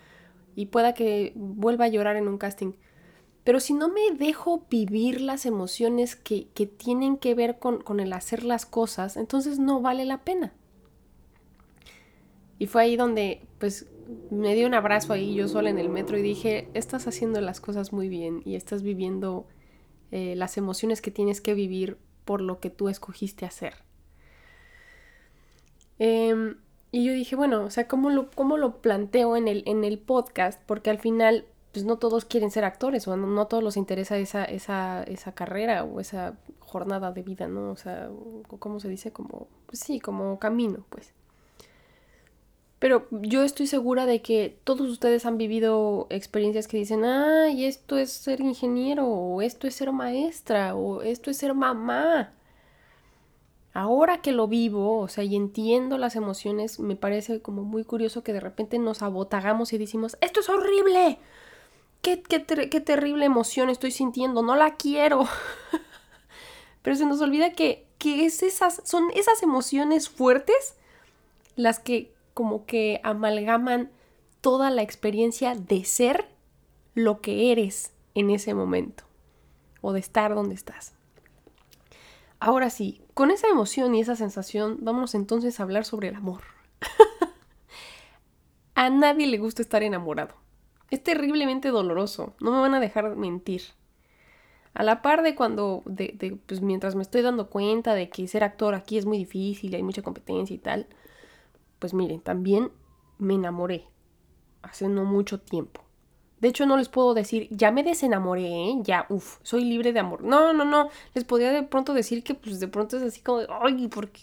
y 0.54 0.66
pueda 0.66 0.94
que 0.94 1.32
vuelva 1.36 1.86
a 1.86 1.90
llorar 1.90 2.18
en 2.18 2.28
un 2.28 2.38
casting. 2.38 2.74
Pero 3.46 3.62
si 3.62 3.74
no 3.74 3.88
me 3.88 4.12
dejo 4.12 4.66
vivir 4.70 5.22
las 5.22 5.46
emociones 5.46 6.18
que, 6.18 6.50
que 6.50 6.66
tienen 6.66 7.16
que 7.16 7.36
ver 7.36 7.60
con, 7.60 7.82
con 7.82 8.02
el 8.02 8.12
hacer 8.12 8.44
las 8.44 8.66
cosas, 8.66 9.16
entonces 9.16 9.60
no 9.60 9.80
vale 9.80 10.04
la 10.04 10.26
pena. 10.26 10.54
Y 12.60 12.68
fue 12.68 12.84
ahí 12.84 12.96
donde, 12.96 13.48
pues, 13.60 13.88
me 14.32 14.56
dio 14.56 14.68
un 14.68 14.74
abrazo 14.74 15.14
ahí 15.14 15.34
yo 15.34 15.48
sola 15.48 15.70
en 15.70 15.80
el 15.80 15.90
metro 15.90 16.18
y 16.18 16.22
dije, 16.22 16.70
estás 16.74 17.08
haciendo 17.08 17.42
las 17.42 17.60
cosas 17.60 17.94
muy 17.94 18.10
bien 18.10 18.42
y 18.46 18.56
estás 18.56 18.82
viviendo 18.82 19.48
eh, 20.12 20.36
las 20.36 20.58
emociones 20.58 21.02
que 21.02 21.12
tienes 21.12 21.42
que 21.42 21.54
vivir 21.54 21.98
por 22.26 22.42
lo 22.42 22.60
que 22.60 22.70
tú 22.70 22.90
escogiste 22.90 23.46
hacer. 23.46 23.76
Em, 26.00 26.58
y 26.92 27.04
yo 27.06 27.14
dije, 27.14 27.36
bueno, 27.36 27.64
o 27.64 27.70
sea, 27.70 27.88
¿cómo 27.88 28.10
lo, 28.10 28.30
cómo 28.32 28.58
lo 28.58 28.82
planteo 28.82 29.36
en 29.36 29.48
el, 29.48 29.64
en 29.66 29.84
el 29.84 30.00
podcast? 30.00 30.62
Porque 30.66 30.90
al 30.90 31.00
final, 31.00 31.46
pues 31.74 31.86
no 31.86 31.98
todos 31.98 32.26
quieren 32.26 32.52
ser 32.52 32.64
actores 32.66 33.08
o 33.08 33.18
no, 33.18 33.28
no 33.28 33.48
todos 33.48 33.64
les 33.64 33.78
interesa 33.78 34.18
esa, 34.18 34.46
esa, 34.46 35.04
esa 35.04 35.34
carrera 35.34 35.84
o 35.84 36.00
esa 36.00 36.38
jornada 36.60 37.12
de 37.12 37.24
vida, 37.24 37.48
¿no? 37.48 37.72
O 37.72 37.76
sea, 37.76 38.10
¿cómo 38.60 38.80
se 38.80 38.90
dice? 38.90 39.12
Como, 39.12 39.48
pues 39.66 39.80
sí, 39.80 40.00
como 40.00 40.40
camino, 40.40 40.86
pues. 40.90 41.14
Pero 42.80 43.08
yo 43.12 43.44
estoy 43.44 43.66
segura 43.66 44.06
de 44.06 44.22
que 44.22 44.60
todos 44.64 44.88
ustedes 44.90 45.26
han 45.26 45.38
vivido 45.38 46.06
experiencias 46.12 46.68
que 46.68 46.78
dicen, 46.78 47.06
ay, 47.06 47.66
esto 47.66 47.98
es 47.98 48.12
ser 48.12 48.40
ingeniero, 48.40 49.08
o 49.08 49.42
esto 49.42 49.66
es 49.68 49.76
ser 49.76 49.92
maestra, 49.92 50.76
o 50.76 51.02
esto 51.02 51.32
es 51.32 51.38
ser 51.38 51.56
mamá. 51.56 52.34
Ahora 53.74 54.22
que 54.22 54.32
lo 54.32 54.48
vivo, 54.48 55.00
o 55.00 55.08
sea, 55.08 55.24
y 55.24 55.36
entiendo 55.36 55.98
las 55.98 56.16
emociones, 56.16 56.80
me 56.80 56.96
parece 56.96 57.42
como 57.42 57.64
muy 57.64 57.84
curioso 57.84 58.24
que 58.24 58.34
de 58.34 58.40
repente 58.40 58.78
nos 58.78 59.02
abotagamos 59.02 59.74
y 59.74 59.80
decimos, 59.80 60.18
esto 60.22 60.42
es 60.42 60.50
horrible. 60.50 61.18
Qué, 62.04 62.22
qué, 62.22 62.46
qué 62.46 62.82
terrible 62.82 63.26
emoción 63.26 63.70
estoy 63.70 63.92
sintiendo, 63.92 64.44
no 64.44 64.56
la 64.56 64.76
quiero. 64.76 65.28
Pero 66.84 66.96
se 66.96 67.06
nos 67.08 67.22
olvida 67.22 67.54
que, 67.54 67.88
que 67.98 68.26
es 68.26 68.44
esas, 68.44 68.82
son 68.84 69.10
esas 69.16 69.42
emociones 69.42 70.10
fuertes 70.10 70.76
las 71.56 71.80
que 71.80 72.12
como 72.38 72.68
que 72.68 73.02
amalgaman 73.02 73.90
toda 74.42 74.70
la 74.70 74.84
experiencia 74.84 75.56
de 75.56 75.84
ser 75.86 76.28
lo 76.94 77.20
que 77.20 77.52
eres 77.52 77.94
en 78.14 78.30
ese 78.30 78.54
momento 78.54 79.06
o 79.82 79.92
de 79.92 80.02
estar 80.02 80.36
donde 80.36 80.54
estás. 80.54 80.94
Ahora 82.40 82.70
sí, 82.70 83.02
con 83.16 83.32
esa 83.32 83.48
emoción 83.48 83.96
y 83.96 84.02
esa 84.02 84.16
sensación, 84.16 84.78
vamos 84.82 85.16
entonces 85.16 85.60
a 85.60 85.64
hablar 85.64 85.84
sobre 85.84 86.10
el 86.10 86.16
amor. 86.16 86.44
a 88.76 88.92
nadie 88.92 89.26
le 89.26 89.40
gusta 89.40 89.64
estar 89.64 89.82
enamorado. 89.82 90.36
Es 90.92 91.02
terriblemente 91.02 91.70
doloroso, 91.70 92.36
no 92.40 92.52
me 92.52 92.60
van 92.60 92.76
a 92.76 92.80
dejar 92.80 93.16
mentir. 93.16 93.64
A 94.76 94.84
la 94.84 95.02
par 95.02 95.24
de 95.24 95.34
cuando, 95.34 95.82
de, 95.88 96.38
pues 96.46 96.62
mientras 96.62 96.94
me 96.94 97.02
estoy 97.02 97.24
dando 97.24 97.50
cuenta 97.50 97.96
de 97.96 98.12
que 98.12 98.28
ser 98.28 98.44
actor 98.44 98.76
aquí 98.76 99.00
es 99.00 99.08
muy 99.08 99.18
difícil, 99.18 99.74
hay 99.74 99.82
mucha 99.82 100.04
competencia 100.04 100.56
y 100.56 100.60
tal, 100.60 100.86
pues 101.80 101.94
miren, 101.94 102.22
también 102.22 102.72
me 103.18 103.36
enamoré 103.36 103.88
hace 104.62 104.88
no 104.88 105.06
mucho 105.06 105.40
tiempo. 105.40 105.82
De 106.40 106.50
hecho, 106.50 106.68
no 106.68 106.78
les 106.78 106.88
puedo 106.88 107.16
decir, 107.16 107.48
ya 107.50 107.72
me 107.72 107.84
desenamoré, 107.84 108.46
¿eh? 108.46 108.76
ya, 108.82 109.08
uff, 109.10 109.40
soy 109.42 109.66
libre 109.66 109.92
de 109.92 110.00
amor. 110.00 110.24
No, 110.24 110.54
no, 110.54 110.66
no. 110.66 110.90
Les 111.16 111.24
podría 111.24 111.52
de 111.52 111.64
pronto 111.64 111.94
decir 111.96 112.24
que, 112.24 112.36
pues, 112.36 112.60
de 112.60 112.68
pronto 112.68 112.98
es 112.98 113.04
así 113.04 113.22
como 113.22 113.40
de, 113.40 113.48
ay, 113.50 113.88
¿por 113.88 114.10
qué, 114.10 114.22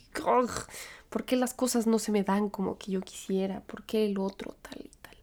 ¿por 1.11 1.25
qué 1.25 1.35
las 1.35 1.55
cosas 1.55 1.89
no 1.89 1.99
se 1.99 2.13
me 2.13 2.23
dan 2.23 2.51
como 2.51 2.79
que 2.79 2.93
yo 2.93 3.01
quisiera? 3.01 3.63
¿Por 3.63 3.83
qué 3.85 4.07
el 4.07 4.19
otro 4.19 4.55
tal 4.63 4.81
y 4.85 4.91
tal? 5.03 5.17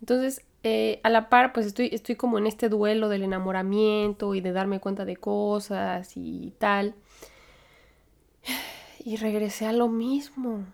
Entonces, 0.00 0.44
eh, 0.62 1.00
a 1.02 1.10
la 1.10 1.28
par, 1.28 1.52
pues 1.52 1.66
estoy, 1.66 1.90
estoy 1.92 2.14
como 2.14 2.38
en 2.38 2.46
este 2.46 2.68
duelo 2.68 3.08
del 3.08 3.24
enamoramiento 3.24 4.34
y 4.36 4.40
de 4.40 4.52
darme 4.52 4.78
cuenta 4.78 5.04
de 5.04 5.16
cosas 5.16 6.12
y 6.16 6.52
tal. 6.58 6.94
Y 9.06 9.16
regresé 9.16 9.66
a 9.66 9.74
lo 9.74 9.88
mismo 9.88 10.64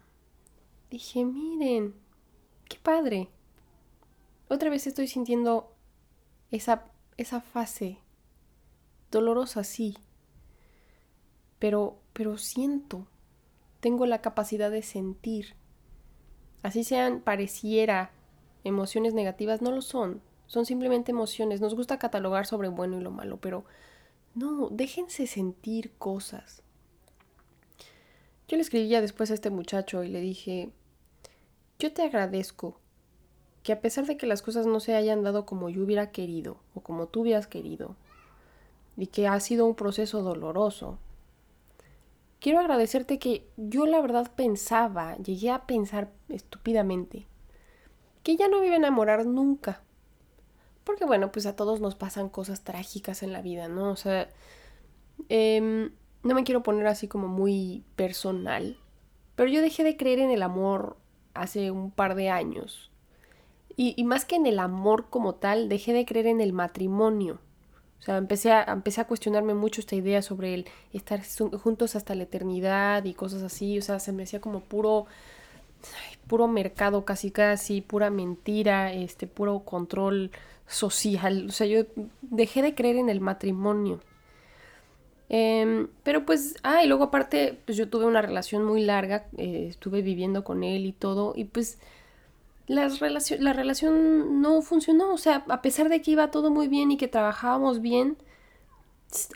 dije, 0.91 1.25
miren, 1.25 1.95
qué 2.69 2.79
padre. 2.83 3.29
Otra 4.49 4.71
vez 4.71 4.87
estoy 4.87 5.07
sintiendo 5.07 5.73
esa, 6.51 6.85
esa 7.17 7.41
fase 7.41 7.99
dolorosa, 9.11 9.65
sí. 9.65 9.97
Pero, 11.59 11.99
pero 12.13 12.37
siento, 12.39 13.07
tengo 13.81 14.07
la 14.07 14.21
capacidad 14.21 14.71
de 14.71 14.83
sentir. 14.83 15.55
Así 16.63 16.85
sean, 16.85 17.21
pareciera 17.21 18.13
emociones 18.65 19.15
negativas, 19.15 19.63
no 19.63 19.71
lo 19.71 19.83
son. 19.83 20.21
Son 20.47 20.67
simplemente 20.67 21.13
emociones. 21.13 21.61
Nos 21.61 21.75
gusta 21.75 21.99
catalogar 21.99 22.47
sobre 22.47 22.69
bueno 22.69 22.99
y 22.99 23.03
lo 23.03 23.11
malo, 23.11 23.39
pero 23.39 23.65
no, 24.35 24.69
déjense 24.71 25.27
sentir 25.27 25.93
cosas. 25.97 26.63
Yo 28.49 28.57
le 28.57 28.63
escribí 28.63 28.89
después 28.89 29.31
a 29.31 29.35
este 29.35 29.51
muchacho 29.51 30.03
y 30.03 30.09
le 30.09 30.21
dije, 30.21 30.73
yo 31.81 31.93
te 31.93 32.03
agradezco 32.03 32.79
que 33.63 33.73
a 33.73 33.81
pesar 33.81 34.07
de 34.07 34.17
que 34.17 34.27
las 34.27 34.43
cosas 34.43 34.67
no 34.67 34.81
se 34.81 34.95
hayan 34.95 35.25
dado 35.25 35.47
como 35.47 35.69
yo 35.69 35.83
hubiera 35.83 36.11
querido 36.11 36.59
o 36.75 36.81
como 36.81 37.09
tú 37.09 37.23
hubieras 37.23 37.47
querido, 37.47 37.97
y 38.97 39.07
que 39.07 39.27
ha 39.27 39.41
sido 39.41 39.67
un 39.67 39.75
proceso 39.75 40.23
doloroso, 40.23 40.99
quiero 42.39 42.61
agradecerte 42.61 43.19
que 43.19 43.47
yo 43.57 43.87
la 43.87 44.01
verdad 44.01 44.31
pensaba, 44.35 45.17
llegué 45.17 45.51
a 45.51 45.67
pensar 45.67 46.11
estúpidamente, 46.29 47.27
que 48.23 48.37
ya 48.37 48.49
no 48.49 48.61
me 48.61 48.67
iba 48.67 48.75
a 48.75 48.79
enamorar 48.79 49.25
nunca. 49.25 49.83
Porque 50.85 51.07
bueno, 51.07 51.33
pues 51.33 51.47
a 51.47 51.57
todos 51.57 51.81
nos 51.81 51.95
pasan 51.95 52.29
cosas 52.29 52.63
trágicas 52.63 53.23
en 53.23 53.33
la 53.33 53.41
vida, 53.41 53.69
¿no? 53.69 53.91
O 53.91 53.97
sea, 53.97 54.29
em, 55.29 55.93
no 56.23 56.35
me 56.35 56.45
quiero 56.45 56.63
poner 56.63 56.87
así 56.87 57.09
como 57.09 57.29
muy 57.29 57.85
personal, 57.97 58.79
pero 59.35 59.49
yo 59.51 59.63
dejé 59.63 59.85
de 59.85 59.97
creer 59.97 60.19
en 60.19 60.31
el 60.31 60.43
amor 60.43 60.99
hace 61.35 61.71
un 61.71 61.91
par 61.91 62.15
de 62.15 62.31
años. 62.31 62.91
Y, 63.77 64.05
más 64.05 64.27
que 64.27 64.37
en 64.37 64.45
el 64.45 64.59
amor 64.59 65.07
como 65.09 65.37
tal, 65.37 65.71
dejé 65.71 65.95
de 65.95 66.05
creer 66.05 66.27
en 66.27 66.43
el 66.43 66.53
matrimonio. 66.53 67.39
O 67.99 68.03
sea, 68.03 68.19
empecé 68.19 68.53
a, 68.53 68.65
empecé 68.65 69.01
a 69.01 69.07
cuestionarme 69.07 69.55
mucho 69.55 69.81
esta 69.81 69.97
idea 69.97 70.21
sobre 70.21 70.53
el 70.53 70.67
estar 70.93 71.23
juntos 71.59 71.97
hasta 71.97 72.15
la 72.15 72.25
eternidad 72.25 73.05
y 73.05 73.15
cosas 73.15 73.43
así. 73.43 73.79
O 73.79 73.83
sea, 73.83 73.99
se 73.99 74.13
me 74.13 74.25
hacía 74.25 74.41
como 74.41 74.61
puro, 74.61 75.07
puro 76.27 76.47
mercado 76.47 77.07
casi 77.07 77.31
casi, 77.31 77.81
pura 77.81 78.11
mentira, 78.11 78.93
este, 78.93 79.27
puro 79.27 79.61
control 79.61 80.31
social. 80.67 81.47
O 81.49 81.53
sea, 81.53 81.67
yo 81.67 81.85
dejé 82.21 82.61
de 82.61 82.75
creer 82.75 82.97
en 82.97 83.09
el 83.09 83.23
matrimonio. 83.23 84.01
Em, 85.33 85.87
pero 86.03 86.27
pues, 86.27 86.57
ah, 86.65 86.83
y 86.83 86.89
luego 86.89 87.05
aparte, 87.05 87.57
pues 87.65 87.79
yo 87.79 87.89
tuve 87.89 88.05
una 88.05 88.21
relación 88.21 88.65
muy 88.65 88.83
larga, 88.83 89.27
eh, 89.39 89.67
estuve 89.71 90.03
viviendo 90.03 90.43
con 90.43 90.65
él 90.65 90.85
y 90.87 90.93
todo, 90.93 91.35
y 91.37 91.45
pues 91.45 91.79
las 92.67 92.99
relación, 92.99 93.45
la 93.45 93.53
relación 93.53 94.43
no 94.43 94.61
funcionó, 94.61 95.15
o 95.15 95.19
sea, 95.19 95.45
a 95.49 95.63
pesar 95.63 95.89
de 95.89 96.03
que 96.03 96.11
iba 96.13 96.33
todo 96.33 96.51
muy 96.51 96.67
bien 96.67 96.91
y 96.91 96.97
que 96.97 97.07
trabajábamos 97.07 97.81
bien, 97.81 98.17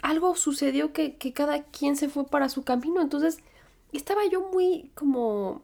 algo 0.03 0.35
sucedió 0.35 0.91
que, 0.93 1.15
que 1.15 1.31
cada 1.33 1.63
quien 1.63 1.95
se 1.95 2.09
fue 2.09 2.25
para 2.27 2.49
su 2.49 2.63
camino, 2.63 3.01
entonces 3.01 3.39
estaba 3.93 4.21
yo 4.29 4.49
muy 4.51 4.91
como 4.95 5.61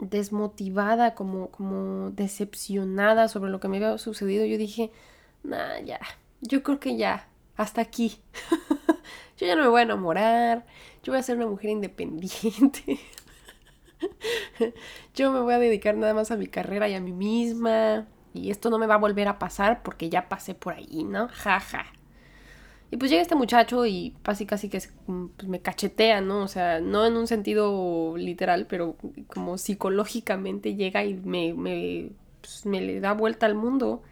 desmotivada, 0.00 1.14
como, 1.14 1.48
como 1.50 2.10
decepcionada 2.12 3.28
sobre 3.28 3.50
lo 3.50 3.60
que 3.60 3.68
me 3.68 3.76
había 3.76 3.98
sucedido, 3.98 4.46
yo 4.46 4.56
dije, 4.56 4.90
nah, 5.42 5.80
ya, 5.80 6.00
yo 6.40 6.62
creo 6.62 6.80
que 6.80 6.96
ya, 6.96 7.28
hasta 7.56 7.82
aquí. 7.82 8.18
yo 9.38 9.46
ya 9.46 9.56
no 9.56 9.62
me 9.62 9.68
voy 9.68 9.80
a 9.80 9.84
enamorar, 9.84 10.66
yo 11.02 11.12
voy 11.12 11.20
a 11.20 11.22
ser 11.22 11.36
una 11.36 11.46
mujer 11.46 11.70
independiente. 11.70 12.98
yo 15.14 15.32
me 15.32 15.40
voy 15.40 15.54
a 15.54 15.58
dedicar 15.58 15.96
nada 15.96 16.12
más 16.12 16.30
a 16.30 16.36
mi 16.36 16.46
carrera 16.48 16.88
y 16.88 16.94
a 16.94 17.00
mí 17.00 17.12
misma. 17.12 18.06
Y 18.34 18.50
esto 18.50 18.68
no 18.70 18.78
me 18.78 18.86
va 18.86 18.94
a 18.94 18.98
volver 18.98 19.28
a 19.28 19.38
pasar 19.38 19.82
porque 19.82 20.10
ya 20.10 20.28
pasé 20.28 20.54
por 20.54 20.74
ahí, 20.74 21.04
¿no? 21.04 21.28
Jaja. 21.28 21.86
Y 22.90 22.96
pues 22.96 23.10
llega 23.10 23.22
este 23.22 23.34
muchacho 23.34 23.84
y 23.86 24.14
casi 24.22 24.46
casi 24.46 24.68
que 24.68 24.80
pues 25.06 25.48
me 25.48 25.60
cachetea, 25.60 26.20
¿no? 26.20 26.42
O 26.42 26.48
sea, 26.48 26.80
no 26.80 27.06
en 27.06 27.16
un 27.16 27.26
sentido 27.26 28.16
literal, 28.16 28.66
pero 28.66 28.96
como 29.28 29.58
psicológicamente 29.58 30.74
llega 30.74 31.04
y 31.04 31.14
me, 31.14 31.52
me, 31.54 32.10
pues, 32.40 32.64
me 32.66 32.80
le 32.80 33.00
da 33.00 33.12
vuelta 33.12 33.46
al 33.46 33.54
mundo 33.54 34.02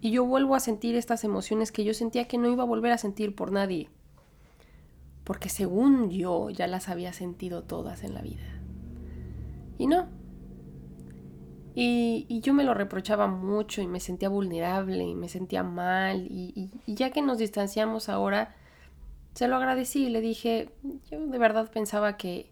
y 0.00 0.10
yo 0.10 0.24
vuelvo 0.24 0.54
a 0.54 0.60
sentir 0.60 0.96
estas 0.96 1.24
emociones 1.24 1.72
que 1.72 1.84
yo 1.84 1.94
sentía 1.94 2.26
que 2.26 2.38
no 2.38 2.50
iba 2.50 2.64
a 2.64 2.66
volver 2.66 2.92
a 2.92 2.98
sentir 2.98 3.34
por 3.34 3.52
nadie. 3.52 3.88
Porque 5.28 5.50
según 5.50 6.08
yo 6.08 6.48
ya 6.48 6.66
las 6.66 6.88
había 6.88 7.12
sentido 7.12 7.62
todas 7.62 8.02
en 8.02 8.14
la 8.14 8.22
vida. 8.22 8.46
Y 9.76 9.86
no. 9.86 10.08
Y, 11.74 12.40
yo 12.40 12.54
me 12.54 12.64
lo 12.64 12.72
reprochaba 12.72 13.26
mucho 13.26 13.82
y 13.82 13.86
me 13.86 14.00
sentía 14.00 14.30
vulnerable 14.30 15.04
y 15.04 15.14
me 15.14 15.28
sentía 15.28 15.62
mal. 15.62 16.26
Y, 16.30 16.70
ya 16.86 17.10
que 17.10 17.20
nos 17.20 17.36
distanciamos 17.36 18.08
ahora, 18.08 18.56
se 19.34 19.48
lo 19.48 19.56
agradecí 19.56 20.06
y 20.06 20.08
le 20.08 20.22
dije, 20.22 20.70
yo 21.10 21.26
de 21.26 21.38
verdad 21.38 21.70
pensaba 21.70 22.16
que, 22.16 22.50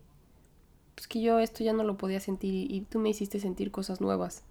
pues 0.94 1.08
que 1.08 1.22
yo 1.22 1.38
esto 1.38 1.64
ya 1.64 1.72
no 1.72 1.82
lo 1.82 1.96
podía 1.96 2.20
sentir 2.20 2.70
y 2.70 2.82
tú 2.82 2.98
me 2.98 3.08
hiciste 3.08 3.40
sentir 3.40 3.70
cosas 3.70 4.02
nuevas 4.02 4.44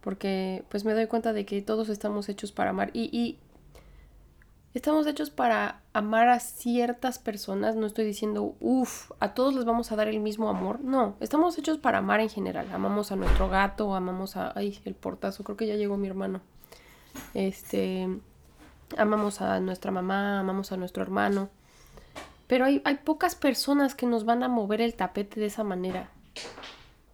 porque 0.00 0.64
pues 0.68 0.84
me 0.84 0.94
doy 0.94 1.06
cuenta 1.06 1.32
de 1.32 1.44
que 1.44 1.60
todos 1.62 1.88
estamos 1.88 2.28
hechos 2.28 2.52
para 2.52 2.70
amar 2.70 2.90
y, 2.94 3.38
estamos 4.74 5.06
hechos 5.06 5.30
para 5.30 5.80
amar 5.92 6.28
a 6.28 6.40
ciertas 6.40 7.18
personas, 7.18 7.76
no 7.76 7.86
estoy 7.86 8.04
diciendo, 8.04 8.56
uff, 8.60 9.10
a 9.20 9.34
todos 9.34 9.54
les 9.54 9.64
vamos 9.64 9.90
a 9.90 9.96
dar 9.96 10.08
el 10.08 10.20
mismo 10.20 10.48
amor, 10.48 10.80
no, 10.80 11.16
estamos 11.20 11.58
hechos 11.58 11.78
para 11.78 11.98
amar 11.98 12.20
en 12.20 12.28
general, 12.28 12.68
amamos 12.72 13.12
a 13.12 13.16
nuestro 13.16 13.48
gato, 13.48 13.94
amamos 13.94 14.36
a, 14.36 14.52
ay, 14.56 14.80
el 14.84 14.94
portazo, 14.94 15.44
creo 15.44 15.56
que 15.56 15.66
ya 15.66 15.76
llegó 15.76 15.96
mi 15.96 16.08
hermano, 16.08 16.40
este, 17.34 18.08
amamos 18.96 19.40
a 19.40 19.60
nuestra 19.60 19.90
mamá, 19.90 20.40
amamos 20.40 20.72
a 20.72 20.76
nuestro 20.76 21.02
hermano, 21.02 21.48
pero 22.46 22.64
hay, 22.64 22.82
hay 22.84 22.96
pocas 22.98 23.34
personas 23.34 23.94
que 23.94 24.06
nos 24.06 24.24
van 24.24 24.42
a 24.42 24.48
mover 24.48 24.80
el 24.80 24.94
tapete 24.94 25.40
de 25.40 25.46
esa 25.46 25.62
manera. 25.62 26.10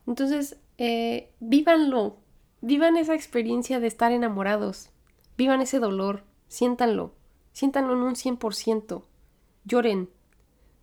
Entonces, 0.07 0.57
eh, 0.79 1.31
vívanlo, 1.41 2.17
Vivan 2.63 2.97
esa 2.97 3.15
experiencia 3.15 3.81
de 3.81 3.87
estar 3.87 4.13
enamorados. 4.13 4.89
Vivan 5.37 5.61
ese 5.61 5.79
dolor. 5.79 6.25
Siéntanlo. 6.49 7.13
Siéntanlo 7.57 7.95
en 7.95 8.01
un 8.01 8.17
100%. 8.17 9.03
Lloren. 9.65 10.11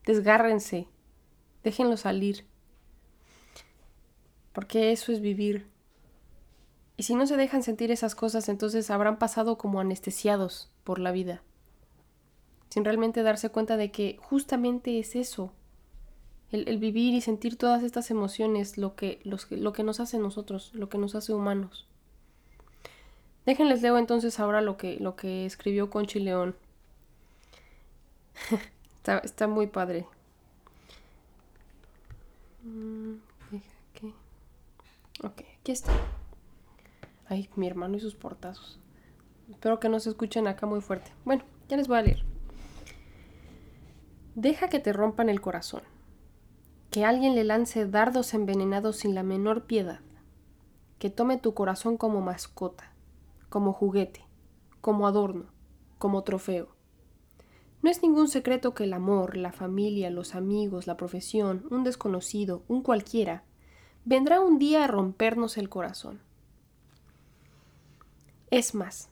Desgárrense. 0.08 0.88
Déjenlo 1.64 1.98
salir. 1.98 2.48
Porque 4.54 4.92
eso 4.92 5.12
es 5.12 5.22
vivir. 5.22 5.68
Y 6.98 7.04
si 7.04 7.14
no 7.14 7.28
se 7.28 7.38
dejan 7.38 7.62
sentir 7.62 7.92
esas 7.92 8.16
cosas, 8.16 8.50
entonces 8.50 8.90
habrán 8.90 9.20
pasado 9.20 9.60
como 9.60 9.82
anestesiados 9.82 10.72
por 10.84 10.98
la 10.98 11.12
vida. 11.12 11.44
Sin 12.70 12.84
realmente 12.84 13.22
darse 13.22 13.50
cuenta 13.50 13.78
de 13.78 13.92
que 13.92 14.18
justamente 14.20 14.98
es 14.98 15.16
eso. 15.16 15.54
El, 16.50 16.80
vivir 16.80 17.14
y 17.14 17.22
sentir 17.22 17.56
todas 17.56 17.84
estas 17.84 18.10
emociones, 18.10 18.80
lo 18.80 18.96
que, 18.96 19.20
lo 19.24 19.74
que 19.74 19.84
nos 19.84 20.00
hace 20.00 20.18
nosotros, 20.18 20.72
lo 20.74 20.90
que 20.90 20.98
nos 20.98 21.14
hace 21.14 21.34
humanos. 21.34 21.88
Déjenles 23.46 23.84
leo 23.84 24.00
entonces 24.00 24.40
ahora 24.40 24.62
lo 24.62 24.76
que, 24.76 24.98
lo 25.00 25.16
que 25.16 25.46
escribió 25.46 25.92
Conchi 25.92 26.20
León. 26.20 26.56
está, 29.24 29.48
muy 29.48 29.68
padre. 29.68 30.06
Mm, 32.64 33.16
ok, 35.24 35.44
aquí 35.60 35.72
está. 35.72 35.92
Ay, 37.28 37.50
mi 37.56 37.68
hermano 37.68 37.98
y 37.98 38.00
sus 38.00 38.16
portazos. 38.16 38.80
Espero 39.50 39.80
que 39.80 39.90
no 39.90 40.00
se 40.00 40.10
escuchen 40.10 40.48
acá 40.48 40.66
muy 40.66 40.82
fuerte. 40.82 41.12
Bueno, 41.26 41.44
ya 41.68 41.78
les 41.78 41.88
voy 41.88 41.98
a 41.98 42.02
leer. 42.02 42.24
Deja 44.36 44.70
que 44.70 44.80
te 44.80 44.94
rompan 44.94 45.30
el 45.30 45.42
corazón 45.42 45.84
que 46.94 47.06
alguien 47.06 47.34
le 47.34 47.44
lance 47.44 47.88
dardos 47.88 48.36
envenenados 48.36 48.98
sin 48.98 49.16
la 49.16 49.24
menor 49.24 49.64
piedad, 49.64 50.02
que 51.00 51.10
tome 51.10 51.38
tu 51.38 51.56
corazón 51.56 51.98
como 51.98 52.22
mascota, 52.22 52.94
como 53.50 53.74
juguete, 53.74 54.28
como 54.80 55.08
adorno, 55.08 55.46
como 55.98 56.22
trofeo. 56.22 56.68
No 57.84 57.92
es 57.92 58.02
ningún 58.02 58.28
secreto 58.28 58.74
que 58.74 58.86
el 58.86 58.94
amor, 58.94 59.38
la 59.38 59.52
familia, 59.52 60.10
los 60.10 60.34
amigos, 60.34 60.88
la 60.88 60.98
profesión, 60.98 61.68
un 61.70 61.84
desconocido, 61.84 62.64
un 62.68 62.82
cualquiera, 62.82 63.44
vendrá 64.06 64.42
un 64.42 64.58
día 64.58 64.84
a 64.84 64.88
rompernos 64.88 65.60
el 65.60 65.70
corazón. 65.70 66.20
Es 68.50 68.74
más, 68.74 69.10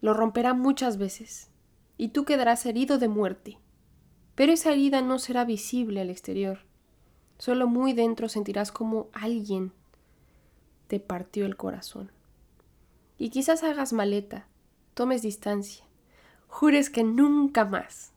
lo 0.00 0.14
romperá 0.14 0.54
muchas 0.54 0.96
veces, 0.96 1.50
y 1.98 2.08
tú 2.08 2.24
quedarás 2.24 2.64
herido 2.64 2.96
de 2.96 3.08
muerte, 3.08 3.58
pero 4.34 4.52
esa 4.52 4.72
herida 4.72 5.02
no 5.02 5.18
será 5.18 5.44
visible 5.44 6.00
al 6.00 6.08
exterior 6.08 6.60
Solo 7.38 7.66
muy 7.66 7.92
dentro 7.92 8.28
sentirás 8.28 8.70
como 8.70 9.08
alguien 9.12 9.72
te 10.86 11.00
partió 11.00 11.46
el 11.46 11.56
corazón. 11.56 12.12
Y 13.18 13.30
quizás 13.30 13.62
hagas 13.62 13.92
maleta, 13.92 14.46
tomes 14.94 15.22
distancia, 15.22 15.84
jures 16.54 16.88
que 16.88 17.02
nunca 17.02 17.64
más, 17.64 18.12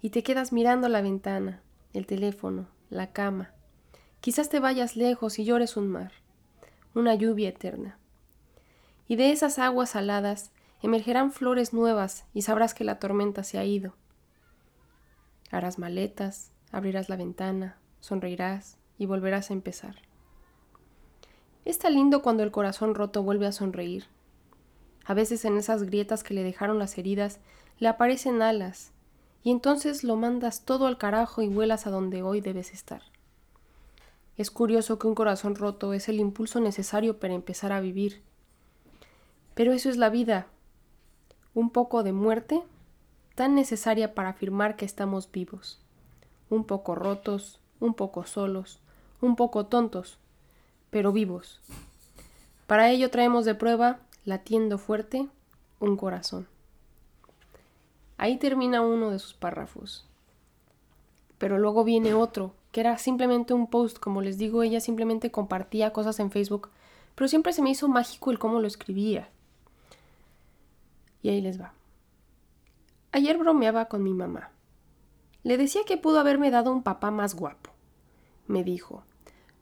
y 0.00 0.10
te 0.10 0.22
quedas 0.22 0.52
mirando 0.52 0.88
la 0.88 1.02
ventana, 1.02 1.60
el 1.92 2.06
teléfono, 2.06 2.68
la 2.88 3.10
cama. 3.10 3.52
Quizás 4.20 4.48
te 4.48 4.60
vayas 4.60 4.94
lejos 4.94 5.40
y 5.40 5.44
llores 5.44 5.76
un 5.76 5.88
mar, 5.88 6.12
una 6.94 7.16
lluvia 7.16 7.48
eterna. 7.48 7.98
Y 9.08 9.16
de 9.16 9.32
esas 9.32 9.58
aguas 9.58 9.90
saladas 9.90 10.52
emergerán 10.82 11.32
flores 11.32 11.72
nuevas 11.72 12.26
y 12.32 12.42
sabrás 12.42 12.74
que 12.74 12.84
la 12.84 13.00
tormenta 13.00 13.42
se 13.42 13.58
ha 13.58 13.64
ido. 13.64 13.96
Harás 15.50 15.80
maletas, 15.80 16.52
abrirás 16.70 17.08
la 17.08 17.16
ventana, 17.16 17.80
sonreirás 17.98 18.78
y 18.98 19.06
volverás 19.06 19.50
a 19.50 19.54
empezar. 19.54 19.96
Está 21.64 21.90
lindo 21.90 22.22
cuando 22.22 22.44
el 22.44 22.52
corazón 22.52 22.94
roto 22.94 23.24
vuelve 23.24 23.48
a 23.48 23.52
sonreír. 23.52 24.04
A 25.04 25.12
veces 25.12 25.44
en 25.44 25.58
esas 25.58 25.82
grietas 25.82 26.22
que 26.22 26.34
le 26.34 26.44
dejaron 26.44 26.78
las 26.78 26.96
heridas 26.98 27.40
le 27.84 27.90
aparecen 27.90 28.40
alas, 28.40 28.92
y 29.42 29.50
entonces 29.50 30.04
lo 30.04 30.16
mandas 30.16 30.64
todo 30.64 30.86
al 30.86 30.96
carajo 30.96 31.42
y 31.42 31.48
vuelas 31.48 31.86
a 31.86 31.90
donde 31.90 32.22
hoy 32.22 32.40
debes 32.40 32.72
estar. 32.72 33.02
Es 34.38 34.50
curioso 34.50 34.98
que 34.98 35.06
un 35.06 35.14
corazón 35.14 35.54
roto 35.54 35.92
es 35.92 36.08
el 36.08 36.18
impulso 36.18 36.60
necesario 36.60 37.20
para 37.20 37.34
empezar 37.34 37.72
a 37.72 37.80
vivir. 37.80 38.22
Pero 39.52 39.74
eso 39.74 39.90
es 39.90 39.98
la 39.98 40.08
vida. 40.08 40.46
Un 41.52 41.68
poco 41.68 42.02
de 42.02 42.14
muerte 42.14 42.62
tan 43.34 43.54
necesaria 43.54 44.14
para 44.14 44.30
afirmar 44.30 44.76
que 44.76 44.86
estamos 44.86 45.30
vivos. 45.30 45.78
Un 46.48 46.64
poco 46.64 46.94
rotos, 46.94 47.60
un 47.80 47.92
poco 47.92 48.24
solos, 48.24 48.80
un 49.20 49.36
poco 49.36 49.66
tontos, 49.66 50.16
pero 50.88 51.12
vivos. 51.12 51.60
Para 52.66 52.88
ello 52.88 53.10
traemos 53.10 53.44
de 53.44 53.54
prueba, 53.54 53.98
latiendo 54.24 54.78
fuerte, 54.78 55.28
un 55.80 55.98
corazón. 55.98 56.48
Ahí 58.16 58.36
termina 58.36 58.80
uno 58.80 59.10
de 59.10 59.18
sus 59.18 59.34
párrafos. 59.34 60.06
Pero 61.38 61.58
luego 61.58 61.84
viene 61.84 62.14
otro, 62.14 62.54
que 62.72 62.80
era 62.80 62.96
simplemente 62.98 63.54
un 63.54 63.68
post, 63.68 63.98
como 63.98 64.22
les 64.22 64.38
digo, 64.38 64.62
ella 64.62 64.80
simplemente 64.80 65.30
compartía 65.30 65.92
cosas 65.92 66.20
en 66.20 66.30
Facebook, 66.30 66.70
pero 67.14 67.28
siempre 67.28 67.52
se 67.52 67.62
me 67.62 67.70
hizo 67.70 67.88
mágico 67.88 68.30
el 68.30 68.38
cómo 68.38 68.60
lo 68.60 68.66
escribía. 68.66 69.28
Y 71.22 71.30
ahí 71.30 71.40
les 71.40 71.60
va. 71.60 71.72
Ayer 73.12 73.38
bromeaba 73.38 73.86
con 73.86 74.02
mi 74.02 74.12
mamá. 74.12 74.50
Le 75.42 75.56
decía 75.56 75.82
que 75.86 75.96
pudo 75.96 76.20
haberme 76.20 76.50
dado 76.50 76.72
un 76.72 76.82
papá 76.82 77.10
más 77.10 77.34
guapo 77.34 77.74
me 78.46 78.64
dijo. 78.64 79.04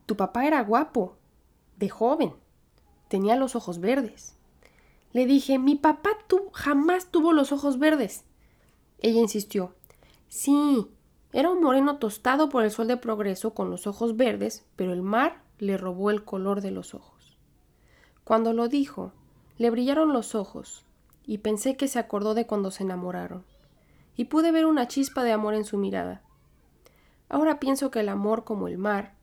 Tu 0.07 0.17
papá 0.17 0.47
era 0.47 0.63
guapo, 0.63 1.17
de 1.77 1.89
joven, 1.89 2.35
tenía 3.09 3.37
los 3.37 3.57
ojos 3.57 3.81
verdes. 3.81 4.37
Le 5.13 5.27
dije, 5.27 5.59
mi 5.59 5.77
papá 5.77 6.11
tú 6.27 6.51
jamás 6.53 7.11
tuvo 7.11 7.33
los 7.33 7.53
ojos 7.53 7.79
verdes. 7.79 8.25
Ella 9.03 9.21
insistió, 9.21 9.75
sí, 10.29 10.87
era 11.33 11.51
un 11.51 11.61
moreno 11.61 11.99
tostado 11.99 12.49
por 12.49 12.63
el 12.63 12.71
sol 12.71 12.87
de 12.87 12.97
progreso 12.97 13.53
con 13.53 13.69
los 13.69 13.89
ojos 13.89 14.17
verdes, 14.17 14.65
pero 14.77 14.93
el 14.93 15.03
mar 15.03 15.43
le 15.59 15.77
robó 15.77 16.11
el 16.11 16.25
color 16.25 16.61
de 16.61 16.71
los 16.71 16.95
ojos. 16.95 17.37
Cuando 18.23 18.53
lo 18.53 18.69
dijo, 18.69 19.13
le 19.59 19.71
brillaron 19.71 20.13
los 20.13 20.37
ojos, 20.37 20.85
y 21.25 21.39
pensé 21.39 21.77
que 21.77 21.89
se 21.89 21.99
acordó 21.99 22.35
de 22.35 22.47
cuando 22.47 22.71
se 22.71 22.85
enamoraron, 22.85 23.45
y 24.15 24.27
pude 24.27 24.53
ver 24.53 24.67
una 24.67 24.87
chispa 24.87 25.25
de 25.25 25.33
amor 25.33 25.55
en 25.55 25.65
su 25.65 25.79
mirada. 25.79 26.23
Ahora 27.29 27.59
pienso 27.59 27.91
que 27.91 28.01
el 28.01 28.09
amor, 28.09 28.45
como 28.45 28.69
el 28.69 28.79
mar, 28.79 29.17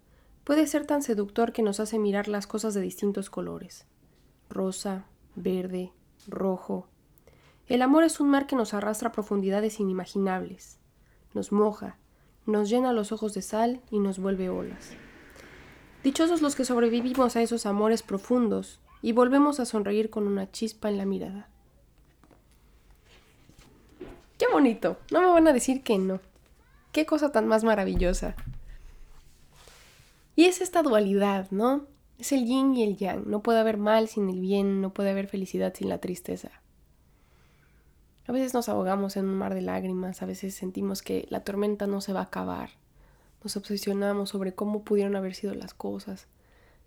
puede 0.43 0.67
ser 0.67 0.85
tan 0.85 1.03
seductor 1.03 1.53
que 1.53 1.63
nos 1.63 1.79
hace 1.79 1.99
mirar 1.99 2.27
las 2.27 2.47
cosas 2.47 2.73
de 2.73 2.81
distintos 2.81 3.29
colores. 3.29 3.85
Rosa, 4.49 5.05
verde, 5.35 5.93
rojo. 6.27 6.88
El 7.69 7.83
amor 7.83 8.03
es 8.03 8.19
un 8.19 8.29
mar 8.29 8.47
que 8.47 8.55
nos 8.55 8.73
arrastra 8.73 9.09
a 9.09 9.11
profundidades 9.11 9.79
inimaginables. 9.79 10.79
Nos 11.35 11.51
moja, 11.51 11.97
nos 12.47 12.67
llena 12.67 12.93
los 12.93 13.11
ojos 13.11 13.35
de 13.35 13.43
sal 13.43 13.79
y 13.91 13.99
nos 13.99 14.17
vuelve 14.17 14.49
olas. 14.49 14.89
Dichosos 16.03 16.41
los 16.41 16.55
que 16.55 16.65
sobrevivimos 16.65 17.35
a 17.35 17.43
esos 17.43 17.67
amores 17.67 18.01
profundos 18.01 18.79
y 19.03 19.11
volvemos 19.11 19.59
a 19.59 19.65
sonreír 19.65 20.09
con 20.09 20.25
una 20.25 20.51
chispa 20.51 20.89
en 20.89 20.97
la 20.97 21.05
mirada. 21.05 21.47
Qué 24.39 24.47
bonito. 24.51 24.97
No 25.11 25.21
me 25.21 25.27
van 25.27 25.47
a 25.47 25.53
decir 25.53 25.83
que 25.83 25.99
no. 25.99 26.21
Qué 26.91 27.05
cosa 27.05 27.31
tan 27.31 27.47
más 27.47 27.63
maravillosa. 27.63 28.35
Y 30.35 30.45
es 30.45 30.61
esta 30.61 30.81
dualidad, 30.81 31.51
¿no? 31.51 31.85
Es 32.17 32.31
el 32.31 32.45
yin 32.45 32.75
y 32.75 32.81
el 32.81 32.97
yang. 32.97 33.29
No 33.29 33.43
puede 33.43 33.59
haber 33.59 33.77
mal 33.77 34.07
sin 34.07 34.27
el 34.27 34.39
bien, 34.39 34.81
no 34.81 34.91
puede 34.91 35.11
haber 35.11 35.27
felicidad 35.27 35.75
sin 35.75 35.89
la 35.89 35.99
tristeza. 35.99 36.49
A 38.29 38.31
veces 38.31 38.53
nos 38.53 38.69
ahogamos 38.69 39.17
en 39.17 39.25
un 39.25 39.33
mar 39.33 39.55
de 39.55 39.63
lágrimas, 39.63 40.21
a 40.21 40.27
veces 40.27 40.53
sentimos 40.53 41.01
que 41.01 41.25
la 41.31 41.43
tormenta 41.43 41.87
no 41.87 41.99
se 41.99 42.13
va 42.13 42.19
a 42.19 42.25
acabar. 42.25 42.69
Nos 43.43 43.57
obsesionamos 43.57 44.29
sobre 44.29 44.53
cómo 44.53 44.83
pudieron 44.83 45.15
haber 45.15 45.33
sido 45.33 45.55
las 45.55 45.73
cosas. 45.73 46.27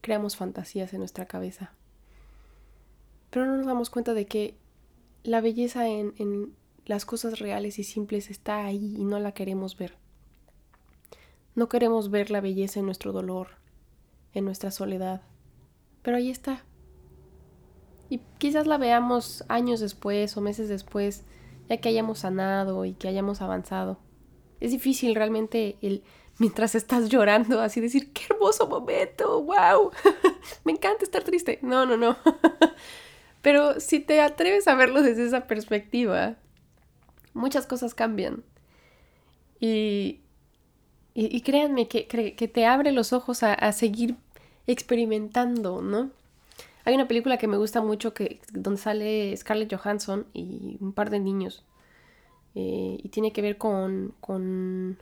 Creamos 0.03 0.37
fantasías 0.37 0.93
en 0.93 1.01
nuestra 1.01 1.27
cabeza. 1.27 1.73
Pero 3.31 3.45
no 3.45 3.57
nos 3.57 3.67
damos 3.67 3.91
cuenta 3.91 4.15
de 4.15 4.27
que 4.27 4.55
la 5.25 5.41
belleza 5.41 5.89
en, 5.89 6.15
en 6.19 6.55
las 6.87 7.05
cosas 7.05 7.41
reales 7.41 7.81
y 7.81 7.83
simples 7.83 8.31
está 8.31 8.65
ahí 8.65 8.95
y 8.97 9.03
no 9.03 9.19
la 9.19 9.33
queremos 9.33 9.77
ver. 9.77 9.97
No 11.57 11.69
queremos 11.69 12.13
ver 12.13 12.31
la 12.31 12.41
belleza 12.41 12.79
en 12.79 12.87
nuestro 12.87 13.11
dolor, 13.11 13.49
en 14.33 14.45
nuestra 14.45 14.71
soledad, 14.71 15.23
pero 16.03 16.19
ahí 16.19 16.31
está. 16.31 16.63
Y 18.11 18.21
quizás 18.39 18.69
la 18.69 18.79
veamos 18.79 19.43
años 19.49 19.81
después 19.81 20.37
o 20.37 20.41
meses 20.41 20.69
después, 20.69 21.25
ya 21.69 21.77
que 21.79 21.89
hayamos 21.89 22.21
sanado 22.21 22.85
y 22.85 22.95
que 22.95 23.09
hayamos 23.09 23.41
avanzado. 23.41 23.99
Es 24.61 24.71
difícil 24.71 25.15
realmente 25.15 25.77
el 25.83 26.03
mientras 26.39 26.75
estás 26.75 27.09
llorando 27.09 27.61
así 27.61 27.81
decir, 27.81 28.13
qué 28.13 28.23
hermoso 28.31 28.67
momento, 28.67 29.43
wow, 29.43 29.91
me 30.65 30.73
encanta 30.73 31.05
estar 31.05 31.23
triste. 31.23 31.59
No, 31.63 31.87
no, 31.87 31.97
no. 31.97 32.17
Pero 33.43 33.81
si 33.81 34.01
te 34.01 34.21
atreves 34.21 34.69
a 34.69 34.75
verlo 34.75 35.03
desde 35.03 35.27
esa 35.27 35.47
perspectiva, 35.47 36.37
muchas 37.35 37.67
cosas 37.67 37.95
cambian. 37.95 38.45
Y, 39.59 40.21
y, 41.15 41.41
créanme 41.43 41.87
que, 41.87 42.07
que, 42.09 42.49
te 42.49 42.67
abre 42.67 42.91
los 42.91 43.13
ojos 43.13 43.45
a, 43.45 43.55
a, 43.55 43.71
seguir 43.71 44.17
experimentando, 44.67 45.83
¿no? 45.83 46.11
Hay 46.85 46.95
una 46.95 47.09
película 47.09 47.39
que 47.39 47.47
me 47.47 47.57
gusta 47.57 47.81
mucho 47.81 48.13
que, 48.13 48.41
donde 48.53 48.81
sale 48.81 49.37
Scarlett 49.37 49.75
Johansson 49.75 50.27
y 50.33 50.79
un 50.81 50.93
par 50.93 51.11
de 51.11 51.21
niños. 51.21 51.65
Eh, 52.55 52.99
y 53.03 53.09
tiene 53.09 53.33
que 53.33 53.43
ver 53.43 53.57
con, 53.57 54.15
con 54.21 54.99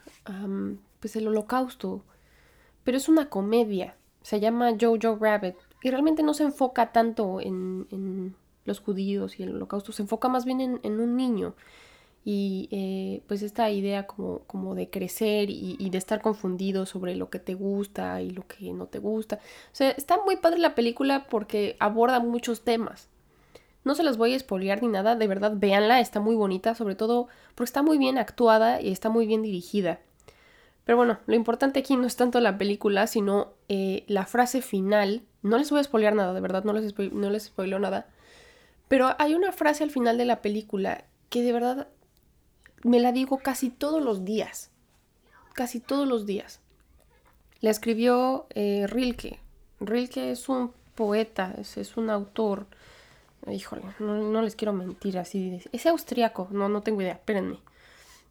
pues 1.00 1.16
el 1.16 1.28
holocausto. 1.28 2.04
Pero 2.84 2.96
es 2.96 3.08
una 3.08 3.28
comedia. 3.28 3.96
Se 4.22 4.40
llama 4.40 4.72
Jojo 4.78 5.16
Rabbit. 5.20 5.56
Y 5.82 5.90
realmente 5.90 6.22
no 6.22 6.34
se 6.34 6.44
enfoca 6.44 6.92
tanto 6.92 7.40
en, 7.40 8.36
los 8.64 8.80
judíos 8.80 9.40
y 9.40 9.42
el 9.42 9.54
holocausto. 9.54 9.92
Se 9.92 10.02
enfoca 10.02 10.28
más 10.28 10.44
bien 10.44 10.60
en, 10.60 10.80
en 10.82 11.00
un 11.00 11.16
niño 11.16 11.54
y 12.24 12.68
eh, 12.70 13.22
pues 13.26 13.42
esta 13.42 13.70
idea 13.70 14.06
como, 14.06 14.40
como 14.40 14.74
de 14.74 14.90
crecer 14.90 15.48
y, 15.48 15.88
de 15.90 15.98
estar 15.98 16.20
confundido 16.20 16.84
sobre 16.84 17.16
lo 17.16 17.30
que 17.30 17.38
te 17.38 17.54
gusta 17.54 18.20
y 18.20 18.30
lo 18.30 18.46
que 18.46 18.72
no 18.72 18.86
te 18.86 18.98
gusta. 18.98 19.36
O 19.36 19.74
sea, 19.74 19.90
está 19.90 20.22
muy 20.22 20.36
padre 20.36 20.58
la 20.58 20.74
película 20.74 21.26
porque 21.28 21.76
aborda 21.80 22.20
muchos 22.20 22.62
temas. 22.62 23.08
No 23.82 23.94
se 23.94 24.02
las 24.02 24.18
voy 24.18 24.34
a 24.34 24.36
espolear 24.36 24.82
ni 24.82 24.88
nada, 24.88 25.16
de 25.16 25.26
verdad 25.26 25.54
véanla, 25.56 26.00
está 26.00 26.20
muy 26.20 26.34
bonita, 26.34 26.74
sobre 26.74 26.94
todo 26.94 27.28
porque 27.54 27.68
está 27.68 27.82
muy 27.82 27.96
bien 27.96 28.18
actuada 28.18 28.82
y 28.82 28.92
está 28.92 29.08
muy 29.08 29.26
bien 29.26 29.40
dirigida. 29.40 30.00
Pero 30.84 30.98
bueno, 30.98 31.18
lo 31.26 31.34
importante 31.34 31.80
aquí 31.80 31.96
no 31.96 32.06
es 32.06 32.16
tanto 32.16 32.40
la 32.40 32.58
película, 32.58 33.06
sino 33.06 33.54
eh, 33.68 34.04
la 34.06 34.26
frase 34.26 34.60
final. 34.60 35.22
No 35.42 35.56
les 35.56 35.70
voy 35.70 35.78
a 35.78 35.82
espolear 35.82 36.14
nada, 36.14 36.34
de 36.34 36.40
verdad, 36.40 36.64
no 36.64 36.74
les, 36.74 36.94
no 37.12 37.30
les 37.30 37.44
spoileo 37.44 37.78
nada. 37.78 38.08
Pero 38.88 39.14
hay 39.18 39.34
una 39.34 39.52
frase 39.52 39.84
al 39.84 39.90
final 39.90 40.18
de 40.18 40.26
la 40.26 40.42
película 40.42 41.04
que 41.30 41.42
de 41.42 41.52
verdad 41.52 41.88
me 42.82 43.00
la 43.00 43.12
digo 43.12 43.38
casi 43.38 43.70
todos 43.70 44.02
los 44.02 44.24
días. 44.24 44.70
Casi 45.54 45.80
todos 45.80 46.08
los 46.08 46.26
días. 46.26 46.60
La 47.60 47.70
escribió 47.70 48.46
eh, 48.54 48.86
Rilke. 48.86 49.38
Rilke 49.80 50.30
es 50.30 50.48
un 50.48 50.72
poeta, 50.94 51.54
es, 51.58 51.96
un 51.96 52.10
autor. 52.10 52.66
Híjole, 53.50 53.82
no, 53.98 54.42
les 54.42 54.54
quiero 54.56 54.72
mentir 54.72 55.18
así. 55.18 55.60
Es 55.72 55.86
austriaco, 55.86 56.48
no, 56.50 56.68
no 56.68 56.82
tengo 56.82 57.02
idea, 57.02 57.14
espérenme. 57.14 57.58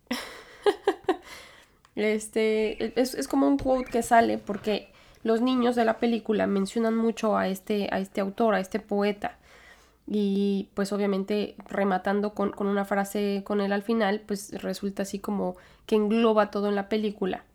este, 1.96 3.00
es, 3.00 3.14
es, 3.16 3.28
como 3.28 3.48
un 3.48 3.58
quote 3.58 3.90
que 3.90 4.04
sale 4.04 4.38
porque 4.38 4.92
los 5.24 5.42
niños 5.42 5.76
de 5.76 5.86
la 5.86 6.00
película 6.00 6.48
mencionan 6.48 6.96
mucho 6.96 7.38
a 7.38 7.48
este, 7.48 7.90
a 7.92 8.00
este 8.00 8.22
autor, 8.22 8.56
a 8.56 8.60
este 8.60 8.80
poeta 8.80 9.39
y 10.12 10.70
pues 10.74 10.92
obviamente 10.92 11.56
rematando 11.68 12.34
con, 12.34 12.56
una 12.58 12.84
frase 12.84 13.44
con 13.46 13.62
él 13.62 13.72
al 13.72 13.84
final, 13.84 14.24
pues 14.26 14.60
resulta 14.60 15.04
así 15.04 15.20
como 15.20 15.56
que 15.86 15.96
engloba 15.96 16.50
todo 16.50 16.68
en 16.68 16.76
la 16.76 16.90
película. 16.90 17.46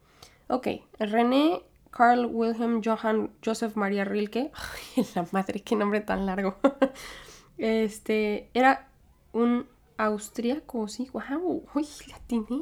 Ok, 0.46 0.68
René 1.00 1.62
Carl 1.90 2.26
Wilhelm 2.26 2.80
Johann 2.84 3.32
Joseph 3.44 3.74
Maria 3.74 4.04
Rilke, 4.04 4.52
ay, 4.96 5.06
la 5.16 5.26
madre, 5.32 5.62
qué 5.62 5.74
nombre 5.74 6.00
tan 6.00 6.26
largo. 6.26 6.56
este, 7.58 8.50
era 8.54 8.88
un 9.32 9.66
austríaco, 9.96 10.86
sí, 10.86 11.10
wow, 11.12 11.66
uy, 11.74 11.88
latiné. 12.08 12.60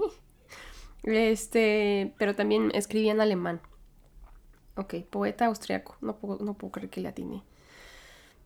Este, 1.02 2.14
pero 2.16 2.34
también 2.34 2.70
escribía 2.74 3.12
en 3.12 3.20
alemán. 3.20 3.60
Ok, 4.76 4.94
poeta 5.10 5.46
austriaco, 5.46 5.96
no 6.00 6.16
puedo, 6.16 6.42
no 6.42 6.54
puedo 6.54 6.72
creer 6.72 6.88
que 6.88 7.02
latiné. 7.02 7.42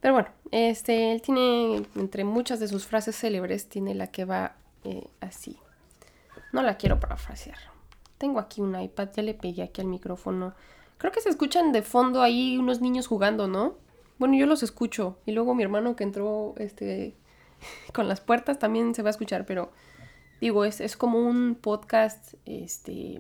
Pero 0.07 0.15
bueno, 0.15 0.29
este, 0.53 1.11
él 1.11 1.21
tiene, 1.21 1.83
entre 1.97 2.23
muchas 2.23 2.61
de 2.61 2.69
sus 2.69 2.87
frases 2.87 3.17
célebres, 3.17 3.69
tiene 3.69 3.93
la 3.93 4.07
que 4.07 4.25
va 4.25 4.55
eh, 4.85 5.09
así. 5.21 5.59
No 6.53 6.63
la 6.63 6.77
quiero 6.77 7.01
parafrasear. 7.01 7.59
Tengo 8.17 8.39
aquí 8.39 8.61
un 8.61 8.81
iPad, 8.81 9.09
ya 9.17 9.25
le 9.25 9.35
pegué 9.35 9.65
aquí 9.65 9.81
al 9.81 9.89
micrófono. 9.89 10.55
Creo 10.99 11.11
que 11.11 11.21
se 11.21 11.29
escuchan 11.29 11.73
de 11.73 11.83
fondo 11.83 12.23
ahí 12.23 12.57
unos 12.57 12.81
niños 12.81 13.09
jugando, 13.09 13.49
¿no? 13.49 13.79
Bueno, 14.21 14.37
yo 14.37 14.47
los 14.47 14.63
escucho. 14.63 15.19
Y 15.27 15.33
luego 15.33 15.57
mi 15.57 15.65
hermano 15.65 15.97
que 15.97 16.05
entró 16.05 16.55
este, 16.59 17.17
con 17.93 18.07
las 18.07 18.21
puertas 18.21 18.61
también 18.61 18.95
se 18.95 19.03
va 19.03 19.09
a 19.09 19.11
escuchar, 19.11 19.45
pero 19.45 19.73
digo, 20.41 20.65
es, 20.65 20.81
es 20.81 20.97
como 20.97 21.19
un 21.19 21.57
podcast 21.57 22.35
este, 22.45 23.19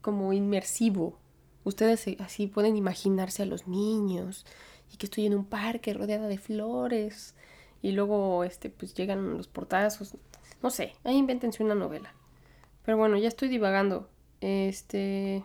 como 0.00 0.32
inmersivo. 0.32 1.18
Ustedes 1.64 2.06
así 2.20 2.46
pueden 2.46 2.74
imaginarse 2.74 3.42
a 3.42 3.44
los 3.44 3.68
niños 3.68 4.46
y 4.92 4.96
que 4.96 5.06
estoy 5.06 5.26
en 5.26 5.34
un 5.34 5.44
parque 5.44 5.94
rodeada 5.94 6.28
de 6.28 6.38
flores 6.38 7.34
y 7.82 7.92
luego 7.92 8.44
este 8.44 8.70
pues 8.70 8.94
llegan 8.94 9.36
los 9.36 9.48
portazos, 9.48 10.16
no 10.62 10.70
sé, 10.70 10.94
ahí 11.04 11.16
invéntense 11.16 11.62
una 11.62 11.74
novela. 11.74 12.12
Pero 12.84 12.96
bueno, 12.96 13.16
ya 13.18 13.28
estoy 13.28 13.48
divagando. 13.48 14.08
Este 14.40 15.44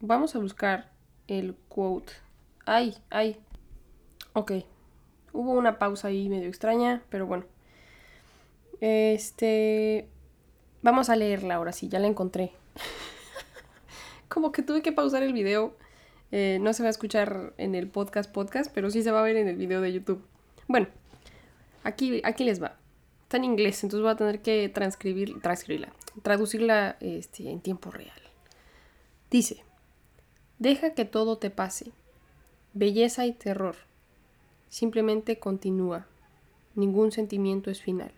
vamos 0.00 0.34
a 0.34 0.38
buscar 0.38 0.90
el 1.28 1.54
quote. 1.68 2.12
Ay, 2.66 2.96
ay. 3.10 3.36
Ok. 4.32 4.52
Hubo 5.32 5.52
una 5.52 5.78
pausa 5.78 6.08
ahí 6.08 6.28
medio 6.28 6.48
extraña, 6.48 7.02
pero 7.10 7.26
bueno. 7.26 7.44
Este 8.80 10.08
vamos 10.82 11.10
a 11.10 11.16
leerla 11.16 11.56
ahora 11.56 11.72
sí, 11.72 11.88
ya 11.88 11.98
la 11.98 12.06
encontré. 12.06 12.52
Como 14.28 14.52
que 14.52 14.62
tuve 14.62 14.82
que 14.82 14.92
pausar 14.92 15.22
el 15.22 15.32
video 15.32 15.76
eh, 16.32 16.58
no 16.60 16.72
se 16.72 16.82
va 16.82 16.88
a 16.88 16.90
escuchar 16.90 17.52
en 17.58 17.74
el 17.74 17.88
podcast 17.88 18.30
podcast, 18.30 18.70
pero 18.72 18.90
sí 18.90 19.02
se 19.02 19.10
va 19.10 19.20
a 19.20 19.24
ver 19.24 19.36
en 19.36 19.48
el 19.48 19.56
video 19.56 19.80
de 19.80 19.92
YouTube. 19.92 20.24
Bueno, 20.68 20.86
aquí, 21.82 22.20
aquí 22.24 22.44
les 22.44 22.62
va. 22.62 22.76
Está 23.22 23.36
en 23.36 23.44
inglés, 23.44 23.82
entonces 23.82 24.02
voy 24.02 24.12
a 24.12 24.16
tener 24.16 24.40
que 24.42 24.68
transcribir, 24.68 25.40
transcribirla, 25.40 25.92
traducirla 26.22 26.96
este, 27.00 27.50
en 27.50 27.60
tiempo 27.60 27.90
real. 27.90 28.20
Dice, 29.30 29.62
deja 30.58 30.94
que 30.94 31.04
todo 31.04 31.38
te 31.38 31.50
pase. 31.50 31.92
Belleza 32.72 33.26
y 33.26 33.32
terror. 33.32 33.76
Simplemente 34.68 35.38
continúa. 35.38 36.06
Ningún 36.74 37.12
sentimiento 37.12 37.70
es 37.70 37.82
final. 37.82 38.12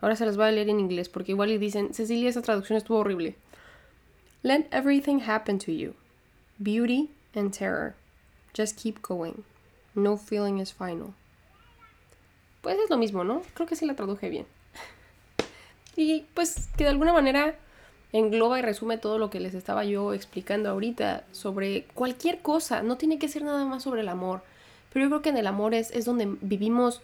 Ahora 0.00 0.16
se 0.16 0.26
las 0.26 0.36
voy 0.36 0.46
a 0.46 0.52
leer 0.52 0.68
en 0.68 0.80
inglés 0.80 1.08
porque 1.08 1.32
igual 1.32 1.50
le 1.50 1.58
dicen, 1.58 1.94
Cecilia, 1.94 2.28
esa 2.28 2.42
traducción 2.42 2.76
estuvo 2.76 2.98
horrible. 2.98 3.36
Let 4.42 4.66
everything 4.72 5.20
happen 5.20 5.58
to 5.58 5.72
you. 5.72 5.94
Beauty 6.62 7.08
and 7.34 7.52
terror. 7.52 7.94
Just 8.54 8.76
keep 8.76 9.00
going. 9.00 9.44
No 9.94 10.16
feeling 10.16 10.58
is 10.58 10.72
final. 10.72 11.14
Pues 12.60 12.78
es 12.78 12.90
lo 12.90 12.98
mismo, 12.98 13.24
¿no? 13.24 13.42
Creo 13.54 13.66
que 13.66 13.76
sí 13.76 13.86
la 13.86 13.96
traduje 13.96 14.28
bien. 14.28 14.46
Y 15.96 16.26
pues 16.34 16.68
que 16.76 16.84
de 16.84 16.90
alguna 16.90 17.12
manera 17.12 17.56
engloba 18.12 18.58
y 18.58 18.62
resume 18.62 18.96
todo 18.96 19.18
lo 19.18 19.28
que 19.28 19.40
les 19.40 19.54
estaba 19.54 19.84
yo 19.84 20.14
explicando 20.14 20.70
ahorita 20.70 21.24
sobre 21.32 21.84
cualquier 21.94 22.40
cosa. 22.40 22.82
No 22.82 22.96
tiene 22.96 23.18
que 23.18 23.28
ser 23.28 23.42
nada 23.42 23.64
más 23.64 23.82
sobre 23.82 24.02
el 24.02 24.08
amor. 24.08 24.42
Pero 24.92 25.04
yo 25.04 25.10
creo 25.10 25.22
que 25.22 25.28
en 25.30 25.36
el 25.36 25.46
amor 25.46 25.74
es, 25.74 25.90
es 25.92 26.04
donde 26.04 26.36
vivimos 26.40 27.00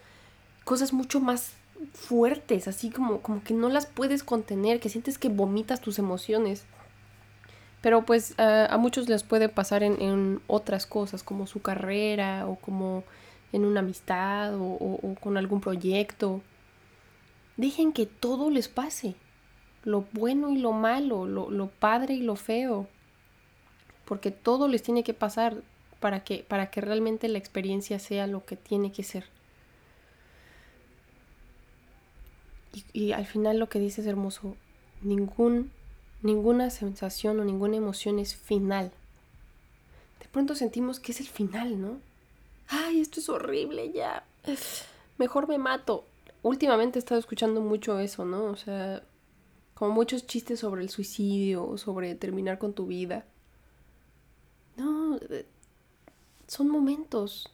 cosas 0.64 0.92
mucho 0.92 1.21
más 1.21 1.53
fuertes, 1.92 2.69
así 2.69 2.90
como, 2.90 3.21
como 3.21 3.42
que 3.42 3.55
no 3.55 3.69
las 3.69 3.87
puedes 3.87 4.23
contener, 4.23 4.81
que 4.81 4.88
sientes 4.88 5.19
que 5.19 5.29
vomitas 5.29 5.81
tus 5.81 5.99
emociones. 5.99 6.64
Pero 7.81 8.05
pues 8.05 8.35
a 8.39 8.77
muchos 8.79 9.09
les 9.09 9.23
puede 9.23 9.49
pasar 9.49 9.83
en, 9.83 10.41
otras 10.47 10.87
cosas, 10.87 11.23
como 11.23 11.47
su 11.47 11.62
carrera 11.62 12.47
o 12.47 12.57
como 12.57 13.05
en 13.53 13.65
una 13.65 13.81
amistad 13.81 14.55
o, 14.57 15.15
con 15.21 15.37
algún 15.37 15.61
proyecto. 15.61 16.41
Dejen 17.57 17.93
que 17.93 18.07
todo 18.07 18.51
les 18.51 18.69
pase, 18.69 19.15
lo 19.85 20.05
bueno 20.12 20.51
y 20.51 20.59
lo 20.59 20.73
malo, 20.73 21.27
lo, 21.27 21.51
lo 21.51 21.69
padre 21.69 22.15
y 22.15 22.21
lo 22.23 22.37
feo, 22.37 22.89
porque 24.05 24.31
todo 24.31 24.69
les 24.69 24.83
tiene 24.83 25.05
que 25.05 25.15
pasar. 25.15 25.62
para 26.01 26.25
que, 26.25 26.45
para 26.47 26.71
que 26.71 26.81
realmente 26.81 27.29
la 27.29 27.39
experiencia 27.39 27.99
sea 27.99 28.27
lo 28.27 28.45
que 28.45 28.57
tiene 28.57 28.93
que 28.93 29.03
ser. 29.03 29.25
Y, 32.75 32.85
y 32.93 33.12
al 33.12 33.27
final 33.27 33.59
lo 33.59 33.69
que 33.69 33.79
dices 33.79 34.01
es 34.01 34.07
hermoso, 34.07 34.55
ningún, 35.03 35.71
ninguna 36.27 36.71
sensación 36.71 37.41
o 37.41 37.45
ninguna 37.45 37.77
emoción 37.77 38.19
es 38.19 38.37
final. 38.37 38.91
De 40.21 40.29
pronto 40.29 40.55
sentimos 40.55 41.01
que 41.01 41.12
es 41.12 41.21
el 41.21 41.29
final, 41.29 41.81
¿no? 41.81 41.99
Ay, 42.69 43.01
esto 43.01 43.21
es 43.21 43.29
horrible, 43.29 43.93
ya. 43.93 44.25
Mejor 45.19 45.49
me 45.49 45.59
mato. 45.59 46.05
Últimamente 46.43 46.99
he 46.99 47.01
estado 47.01 47.19
escuchando 47.19 47.61
mucho 47.61 47.99
eso, 47.99 48.25
¿no? 48.25 48.45
O 48.45 48.57
sea, 48.57 49.03
como 49.75 49.93
muchos 49.93 50.27
chistes 50.27 50.61
sobre 50.61 50.83
el 50.83 50.91
suicidio, 50.91 51.77
sobre 51.79 52.15
terminar 52.15 52.59
con 52.59 52.73
tu 52.73 52.87
vida. 52.87 53.25
No, 54.77 55.17
eh, 55.17 55.47
son 56.47 56.69
momentos. 56.69 57.51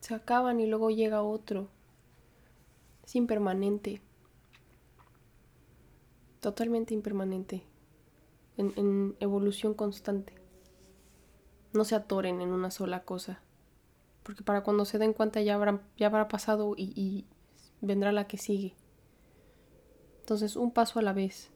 Se 0.00 0.14
acaban 0.14 0.60
y 0.60 0.66
luego 0.66 0.90
llega 0.90 1.22
otro. 1.22 1.68
Es 3.04 3.16
impermanente. 3.16 4.00
Totalmente 6.42 6.92
impermanente. 6.92 7.62
En, 8.56 9.14
evolución 9.20 9.74
constante. 9.74 10.34
No 11.72 11.84
se 11.84 11.94
atoren 11.94 12.40
en 12.40 12.48
una 12.48 12.72
sola 12.72 13.04
cosa. 13.04 13.40
Porque 14.24 14.42
para 14.42 14.64
cuando 14.64 14.84
se 14.84 14.98
den 14.98 15.12
cuenta 15.12 15.40
ya, 15.40 15.54
habrá, 15.54 15.80
ya 15.96 16.08
habrá 16.08 16.26
pasado 16.26 16.74
y, 16.76 16.92
y 16.96 17.26
vendrá 17.80 18.10
la 18.10 18.26
que 18.26 18.38
sigue. 18.38 18.74
Entonces, 20.18 20.56
un 20.56 20.72
paso 20.72 20.98
a 20.98 21.02
la 21.02 21.12
vez. 21.12 21.52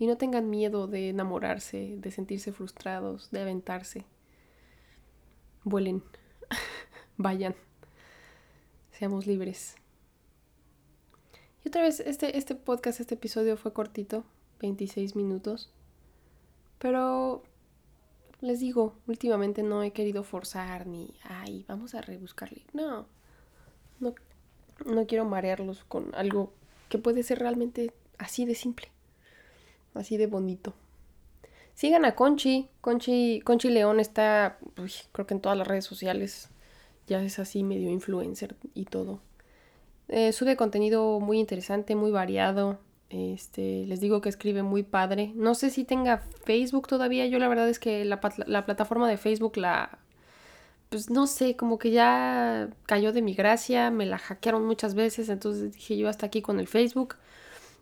Y 0.00 0.08
no 0.08 0.16
tengan 0.16 0.50
miedo 0.50 0.88
de 0.88 1.10
enamorarse, 1.10 1.94
de 1.96 2.10
sentirse 2.10 2.50
frustrados, 2.50 3.30
de 3.30 3.40
aventarse. 3.40 4.04
Vuelen, 5.62 6.02
vayan, 7.16 7.54
seamos 8.90 9.28
libres. 9.28 9.76
Y 11.64 11.68
otra 11.68 11.82
vez, 11.82 12.00
este, 12.00 12.36
este 12.36 12.54
podcast, 12.54 13.00
este 13.00 13.14
episodio 13.14 13.56
fue 13.56 13.72
cortito, 13.72 14.24
26 14.60 15.16
minutos. 15.16 15.70
Pero 16.78 17.42
les 18.40 18.60
digo, 18.60 18.94
últimamente 19.06 19.62
no 19.62 19.82
he 19.82 19.92
querido 19.92 20.22
forzar 20.22 20.86
ni, 20.86 21.14
ay, 21.22 21.64
vamos 21.66 21.94
a 21.94 22.02
rebuscarle. 22.02 22.62
No, 22.74 23.06
no, 24.00 24.14
no 24.84 25.06
quiero 25.06 25.24
marearlos 25.24 25.84
con 25.84 26.14
algo 26.14 26.52
que 26.90 26.98
puede 26.98 27.22
ser 27.22 27.38
realmente 27.38 27.92
así 28.18 28.44
de 28.44 28.54
simple, 28.54 28.88
así 29.94 30.18
de 30.18 30.26
bonito. 30.26 30.74
Sigan 31.74 32.04
a 32.04 32.14
Conchi, 32.14 32.68
Conchi, 32.82 33.40
Conchi 33.40 33.70
León 33.70 33.98
está, 33.98 34.58
creo 35.12 35.26
que 35.26 35.34
en 35.34 35.40
todas 35.40 35.58
las 35.58 35.66
redes 35.66 35.86
sociales, 35.86 36.50
ya 37.06 37.22
es 37.22 37.38
así 37.38 37.64
medio 37.64 37.90
influencer 37.90 38.54
y 38.74 38.84
todo. 38.84 39.20
Eh, 40.08 40.32
sube 40.32 40.56
contenido 40.56 41.20
muy 41.20 41.38
interesante, 41.38 41.94
muy 41.94 42.10
variado. 42.10 42.78
Este, 43.10 43.86
les 43.86 44.00
digo 44.00 44.20
que 44.20 44.28
escribe 44.28 44.62
muy 44.62 44.82
padre. 44.82 45.32
No 45.34 45.54
sé 45.54 45.70
si 45.70 45.84
tenga 45.84 46.18
Facebook 46.44 46.88
todavía. 46.88 47.26
Yo 47.26 47.38
la 47.38 47.48
verdad 47.48 47.68
es 47.68 47.78
que 47.78 48.04
la, 48.04 48.20
la 48.46 48.64
plataforma 48.66 49.08
de 49.08 49.16
Facebook 49.16 49.56
la... 49.56 49.98
Pues 50.90 51.10
no 51.10 51.26
sé, 51.26 51.56
como 51.56 51.78
que 51.78 51.90
ya 51.90 52.68
cayó 52.86 53.12
de 53.12 53.22
mi 53.22 53.34
gracia, 53.34 53.90
me 53.90 54.06
la 54.06 54.18
hackearon 54.18 54.64
muchas 54.64 54.94
veces, 54.94 55.28
entonces 55.28 55.72
dije 55.72 55.96
yo 55.96 56.08
hasta 56.08 56.26
aquí 56.26 56.40
con 56.40 56.60
el 56.60 56.68
Facebook. 56.68 57.16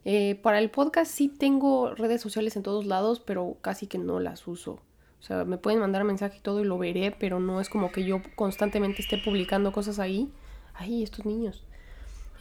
Eh, 0.04 0.36
para 0.42 0.58
el 0.58 0.70
podcast 0.70 1.10
sí 1.12 1.28
tengo 1.28 1.94
redes 1.94 2.22
sociales 2.22 2.56
en 2.56 2.62
todos 2.62 2.86
lados, 2.86 3.20
pero 3.20 3.56
casi 3.60 3.86
que 3.86 3.98
no 3.98 4.18
las 4.18 4.46
uso. 4.46 4.80
O 5.20 5.24
sea, 5.24 5.44
me 5.44 5.58
pueden 5.58 5.80
mandar 5.80 6.04
mensaje 6.04 6.38
y 6.38 6.40
todo 6.40 6.60
y 6.60 6.64
lo 6.64 6.78
veré, 6.78 7.14
pero 7.18 7.38
no 7.38 7.60
es 7.60 7.68
como 7.68 7.92
que 7.92 8.04
yo 8.04 8.20
constantemente 8.34 9.02
esté 9.02 9.18
publicando 9.18 9.72
cosas 9.72 9.98
ahí. 9.98 10.32
Ay, 10.74 11.02
estos 11.02 11.26
niños. 11.26 11.64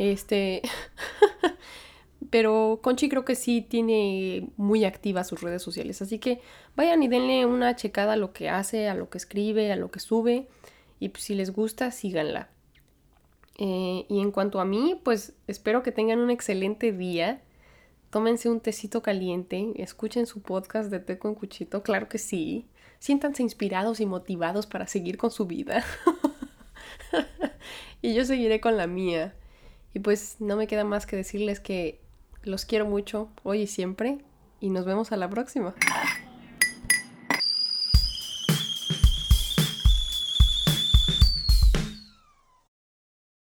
Este. 0.10 0.62
pero 2.30 2.80
Conchi 2.82 3.10
creo 3.10 3.26
que 3.26 3.36
sí 3.36 3.62
tiene 3.62 4.50
muy 4.58 4.86
activas 4.86 5.28
sus 5.28 5.42
redes 5.42 5.62
sociales. 5.62 6.02
Así 6.02 6.18
que 6.18 6.42
vayan 6.76 7.04
y 7.04 7.08
denle 7.08 7.46
una 7.46 7.76
checada 7.76 8.14
a 8.14 8.18
lo 8.18 8.34
que 8.34 8.50
hace, 8.50 8.88
a 8.88 8.96
lo 8.96 9.10
que 9.10 9.18
escribe, 9.18 9.72
a 9.72 9.76
lo 9.76 9.92
que 9.92 10.00
sube. 10.00 10.48
Y 11.00 11.10
pues, 11.10 11.24
si 11.24 11.36
les 11.36 11.52
gusta, 11.52 11.92
síganla. 11.92 12.50
Eh, 13.58 14.06
y 14.08 14.22
en 14.22 14.32
cuanto 14.32 14.60
a 14.60 14.66
mí, 14.66 15.00
pues 15.04 15.34
espero 15.48 15.84
que 15.84 15.92
tengan 15.92 16.20
un 16.20 16.32
excelente 16.32 16.92
día 16.92 17.42
tómense 18.12 18.50
un 18.50 18.60
tecito 18.60 19.02
caliente, 19.02 19.72
escuchen 19.78 20.28
su 20.28 20.42
podcast 20.42 20.92
de 20.92 21.00
té 21.00 21.18
con 21.18 21.34
cuchito, 21.34 21.82
claro 21.82 22.10
que 22.10 22.18
sí. 22.18 22.68
Siéntanse 23.00 23.42
inspirados 23.42 24.00
y 24.00 24.06
motivados 24.06 24.68
para 24.68 24.86
seguir 24.86 25.18
con 25.18 25.32
su 25.32 25.46
vida. 25.48 25.84
y 28.02 28.14
yo 28.14 28.26
seguiré 28.26 28.60
con 28.60 28.78
la 28.78 28.86
mía. 28.86 29.34
Y 29.94 30.00
pues 30.00 30.38
no 30.40 30.56
me 30.56 30.68
queda 30.68 30.84
más 30.84 31.06
que 31.06 31.16
decirles 31.16 31.60
que 31.60 32.02
los 32.44 32.66
quiero 32.66 32.86
mucho 32.86 33.30
hoy 33.44 33.62
y 33.62 33.68
siempre 33.68 34.20
y 34.60 34.70
nos 34.70 34.86
vemos 34.86 35.12
a 35.12 35.18
la 35.18 35.30
próxima. 35.30 35.76